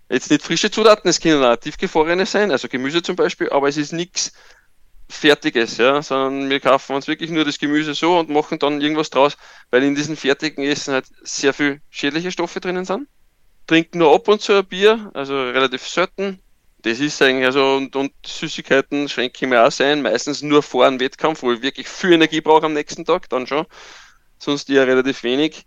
jetzt 0.09 0.31
nicht 0.31 0.43
frische 0.43 0.71
Zutaten, 0.71 1.09
es 1.09 1.19
können 1.19 1.43
auch 1.43 1.55
tiefgefrorene 1.55 2.25
sein, 2.25 2.51
also 2.51 2.67
Gemüse 2.67 3.01
zum 3.01 3.15
Beispiel, 3.15 3.49
aber 3.49 3.69
es 3.69 3.77
ist 3.77 3.93
nichts 3.93 4.33
Fertiges, 5.07 5.77
ja, 5.77 6.01
sondern 6.01 6.49
wir 6.49 6.59
kaufen 6.59 6.95
uns 6.95 7.07
wirklich 7.07 7.31
nur 7.31 7.45
das 7.45 7.57
Gemüse 7.57 7.93
so 7.93 8.19
und 8.19 8.29
machen 8.29 8.59
dann 8.59 8.81
irgendwas 8.81 9.09
draus, 9.09 9.37
weil 9.71 9.83
in 9.83 9.95
diesen 9.95 10.15
fertigen 10.15 10.63
Essen 10.63 10.93
halt 10.93 11.05
sehr 11.23 11.53
viel 11.53 11.81
schädliche 11.89 12.31
Stoffe 12.31 12.59
drinnen 12.59 12.85
sind 12.85 13.07
trinke 13.69 13.99
nur 13.99 14.13
ab 14.15 14.27
und 14.27 14.41
zu 14.41 14.53
ein 14.53 14.65
Bier, 14.65 15.11
also 15.13 15.35
relativ 15.35 15.87
selten. 15.87 16.39
Das 16.81 16.99
ist 16.99 17.21
eigentlich, 17.21 17.45
also, 17.45 17.75
und, 17.75 17.95
und 17.95 18.11
Süßigkeiten 18.25 19.07
schränke 19.09 19.37
ich 19.45 19.49
mir 19.49 19.63
auch 19.63 19.79
ein, 19.79 20.01
meistens 20.01 20.41
nur 20.41 20.63
vor 20.63 20.87
einem 20.87 20.99
Wettkampf, 20.99 21.43
wo 21.43 21.51
ich 21.51 21.61
wirklich 21.61 21.87
viel 21.87 22.13
Energie 22.13 22.41
brauche 22.41 22.65
am 22.65 22.73
nächsten 22.73 23.05
Tag, 23.05 23.29
dann 23.29 23.45
schon. 23.45 23.65
Sonst 24.39 24.69
eher 24.69 24.87
relativ 24.87 25.21
wenig. 25.23 25.65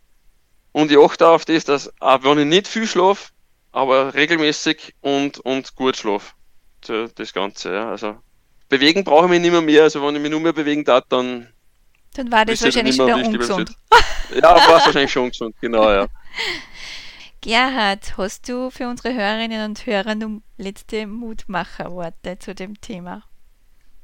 Und 0.73 0.91
ich 0.91 0.99
achte 0.99 1.29
auf 1.29 1.45
das, 1.45 1.65
dass, 1.65 1.93
auch 2.01 2.25
wenn 2.25 2.39
ich 2.39 2.47
nicht 2.47 2.67
viel 2.67 2.87
schlafe, 2.87 3.31
aber 3.73 4.15
regelmäßig 4.15 4.95
und, 5.01 5.39
und 5.41 5.75
gut 5.77 5.97
schlafe. 5.97 6.33
Das 7.15 7.33
Ganze, 7.33 7.75
ja. 7.75 7.91
Also, 7.91 8.17
bewegen 8.69 9.05
brauche 9.05 9.27
ich 9.27 9.31
mich 9.31 9.41
nicht 9.41 9.53
mehr, 9.53 9.61
mehr. 9.61 9.85
Also, 9.85 10.03
wenn 10.03 10.17
ich 10.17 10.23
mich 10.23 10.31
nur 10.31 10.41
mehr 10.41 10.53
bewegen 10.53 10.85
darf, 10.85 11.05
dann. 11.09 11.49
Dann 12.15 12.31
war 12.31 12.45
das 12.45 12.63
wahrscheinlich 12.63 12.95
wieder 12.95 13.17
ungesund. 13.17 13.71
Ja, 14.35 14.55
war 14.55 14.79
es 14.79 14.87
wahrscheinlich 14.87 15.13
schon 15.13 15.25
ungesund, 15.25 15.55
genau, 15.61 15.91
ja. 15.91 16.07
Gerhard, 17.43 18.17
hast 18.17 18.49
du 18.49 18.71
für 18.71 18.89
unsere 18.89 19.15
Hörerinnen 19.15 19.65
und 19.65 19.85
Hörer 19.85 20.15
nun 20.15 20.43
letzte 20.59 21.07
Mutmacherworte 21.07 22.39
zu 22.39 22.55
dem 22.55 22.81
Thema? 22.81 23.25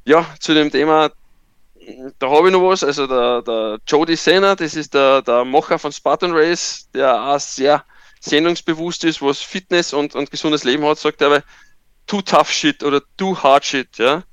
Ja, 0.04 0.26
zu 0.40 0.54
dem 0.54 0.72
Thema, 0.72 1.12
da 2.18 2.31
habe 2.31 2.48
ich 2.48 2.53
noch 2.53 2.68
was. 2.68 2.85
Also 2.85 3.07
der, 3.07 3.42
der 3.42 3.79
Jody 3.87 4.16
Senna, 4.16 4.55
das 4.55 4.74
ist 4.74 4.94
der, 4.94 5.22
der 5.22 5.44
Macher 5.44 5.79
von 5.79 5.92
Spartan 5.92 6.33
Race, 6.33 6.88
der 6.94 7.22
auch 7.22 7.40
sehr 7.40 7.85
sendungsbewusst 8.20 9.05
ist, 9.05 9.22
was 9.22 9.40
Fitness 9.40 9.92
und, 9.92 10.14
und 10.14 10.31
gesundes 10.31 10.64
Leben 10.64 10.85
hat, 10.85 10.98
sagt 10.98 11.22
er, 11.22 11.42
too 12.07 12.22
tough 12.22 12.51
shit 12.51 12.83
oder 12.83 13.01
too 13.16 13.37
hard 13.40 13.64
shit, 13.64 13.98
ja. 13.98 14.24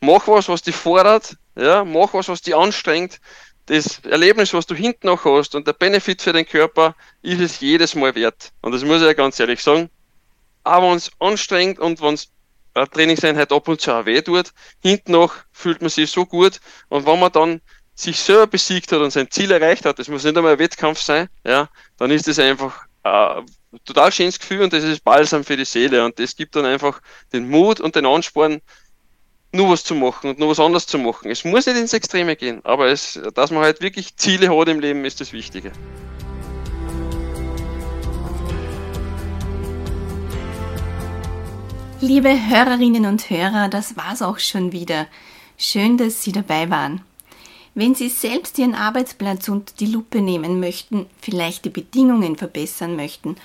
Mach 0.00 0.26
was, 0.28 0.48
was 0.48 0.62
dich 0.62 0.74
fordert, 0.74 1.36
ja, 1.56 1.84
mach 1.84 2.14
was, 2.14 2.28
was 2.28 2.42
dich 2.42 2.54
anstrengt, 2.54 3.20
das 3.66 4.00
Erlebnis, 4.00 4.52
was 4.52 4.66
du 4.66 4.74
hinten 4.74 5.06
noch 5.06 5.24
hast 5.24 5.54
und 5.54 5.66
der 5.66 5.72
Benefit 5.72 6.22
für 6.22 6.32
den 6.32 6.46
Körper, 6.46 6.96
ist 7.22 7.40
es 7.40 7.60
jedes 7.60 7.94
Mal 7.94 8.14
wert. 8.14 8.52
Und 8.60 8.72
das 8.72 8.84
muss 8.84 9.00
ich 9.00 9.06
ja 9.06 9.12
ganz 9.12 9.38
ehrlich 9.38 9.62
sagen. 9.62 9.88
Aber 10.64 10.90
wenn 10.90 10.96
es 10.96 11.10
anstrengend 11.20 11.78
und 11.78 12.00
wenn 12.00 12.14
es 12.14 12.31
eine 12.74 12.88
Trainingseinheit 12.88 13.52
ab 13.52 13.68
und 13.68 13.80
zu 13.80 13.92
auch 13.92 14.06
weh 14.06 14.22
tut, 14.22 14.52
hinten 14.80 15.12
noch 15.12 15.34
fühlt 15.52 15.80
man 15.80 15.90
sich 15.90 16.10
so 16.10 16.24
gut. 16.24 16.60
Und 16.88 17.06
wenn 17.06 17.20
man 17.20 17.32
dann 17.32 17.60
sich 17.94 18.18
selber 18.18 18.46
besiegt 18.46 18.92
hat 18.92 19.00
und 19.00 19.10
sein 19.10 19.30
Ziel 19.30 19.50
erreicht 19.50 19.84
hat, 19.84 19.98
das 19.98 20.08
muss 20.08 20.24
nicht 20.24 20.36
einmal 20.36 20.52
ein 20.52 20.58
Wettkampf 20.58 21.00
sein, 21.00 21.28
ja, 21.44 21.68
dann 21.98 22.10
ist 22.10 22.26
das 22.26 22.38
einfach 22.38 22.86
ein 23.04 23.44
total 23.84 24.12
schönes 24.12 24.38
Gefühl 24.38 24.62
und 24.62 24.72
das 24.72 24.84
ist 24.84 25.02
Balsam 25.02 25.44
für 25.44 25.56
die 25.56 25.64
Seele 25.64 26.04
und 26.04 26.18
das 26.18 26.36
gibt 26.36 26.54
dann 26.54 26.64
einfach 26.64 27.00
den 27.32 27.48
Mut 27.48 27.80
und 27.80 27.96
den 27.96 28.06
Ansporn, 28.06 28.60
nur 29.52 29.70
was 29.70 29.84
zu 29.84 29.94
machen 29.94 30.30
und 30.30 30.38
nur 30.38 30.50
was 30.50 30.60
anderes 30.60 30.86
zu 30.86 30.98
machen. 30.98 31.30
Es 31.30 31.44
muss 31.44 31.66
nicht 31.66 31.76
ins 31.76 31.92
Extreme 31.92 32.36
gehen, 32.36 32.60
aber 32.64 32.86
es, 32.86 33.20
dass 33.34 33.50
man 33.50 33.62
halt 33.62 33.80
wirklich 33.80 34.16
Ziele 34.16 34.56
hat 34.56 34.68
im 34.68 34.80
Leben, 34.80 35.04
ist 35.04 35.20
das 35.20 35.32
Wichtige. 35.32 35.72
Liebe 42.04 42.30
Hörerinnen 42.48 43.06
und 43.06 43.30
Hörer, 43.30 43.68
das 43.68 43.96
war's 43.96 44.22
auch 44.22 44.40
schon 44.40 44.72
wieder. 44.72 45.06
Schön, 45.56 45.96
dass 45.98 46.24
Sie 46.24 46.32
dabei 46.32 46.68
waren. 46.68 47.00
Wenn 47.76 47.94
Sie 47.94 48.08
selbst 48.08 48.58
Ihren 48.58 48.74
Arbeitsplatz 48.74 49.48
unter 49.48 49.72
die 49.78 49.86
Lupe 49.86 50.20
nehmen 50.20 50.58
möchten, 50.58 51.06
vielleicht 51.20 51.64
die 51.64 51.70
Bedingungen 51.70 52.34
verbessern 52.34 52.96
möchten, 52.96 53.36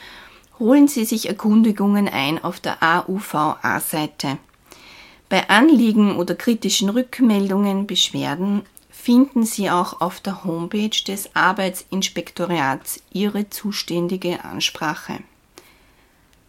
holen 0.57 0.87
Sie 0.87 1.05
sich 1.05 1.29
Erkundigungen 1.29 2.09
ein 2.09 2.43
auf 2.43 2.59
der 2.59 2.81
AUVA-Seite. 2.81 4.39
Bei 5.29 5.47
Anliegen 5.51 6.15
oder 6.15 6.33
kritischen 6.33 6.89
Rückmeldungen, 6.89 7.85
Beschwerden 7.85 8.63
finden 8.89 9.45
Sie 9.45 9.69
auch 9.69 10.01
auf 10.01 10.19
der 10.19 10.43
Homepage 10.43 11.03
des 11.05 11.35
Arbeitsinspektorats 11.35 13.03
Ihre 13.13 13.51
zuständige 13.51 14.43
Ansprache. 14.43 15.19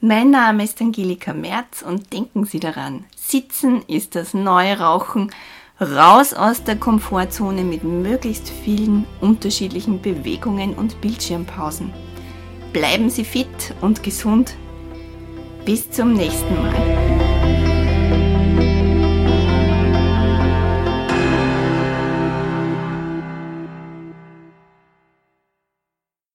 Mein 0.00 0.30
Name 0.30 0.62
ist 0.62 0.80
Angelika 0.80 1.32
Merz 1.32 1.82
und 1.82 2.12
denken 2.12 2.44
Sie 2.44 2.60
daran, 2.60 3.04
Sitzen 3.16 3.82
ist 3.88 4.14
das 4.14 4.32
neue 4.32 4.78
Rauchen. 4.78 5.32
Raus 5.80 6.34
aus 6.34 6.62
der 6.62 6.76
Komfortzone 6.76 7.64
mit 7.64 7.82
möglichst 7.82 8.48
vielen 8.48 9.06
unterschiedlichen 9.20 10.00
Bewegungen 10.00 10.74
und 10.74 11.00
Bildschirmpausen. 11.00 11.92
Bleiben 12.72 13.10
Sie 13.10 13.24
fit 13.24 13.74
und 13.80 14.04
gesund. 14.04 14.54
Bis 15.64 15.90
zum 15.90 16.12
nächsten 16.12 16.54
Mal. 16.54 17.07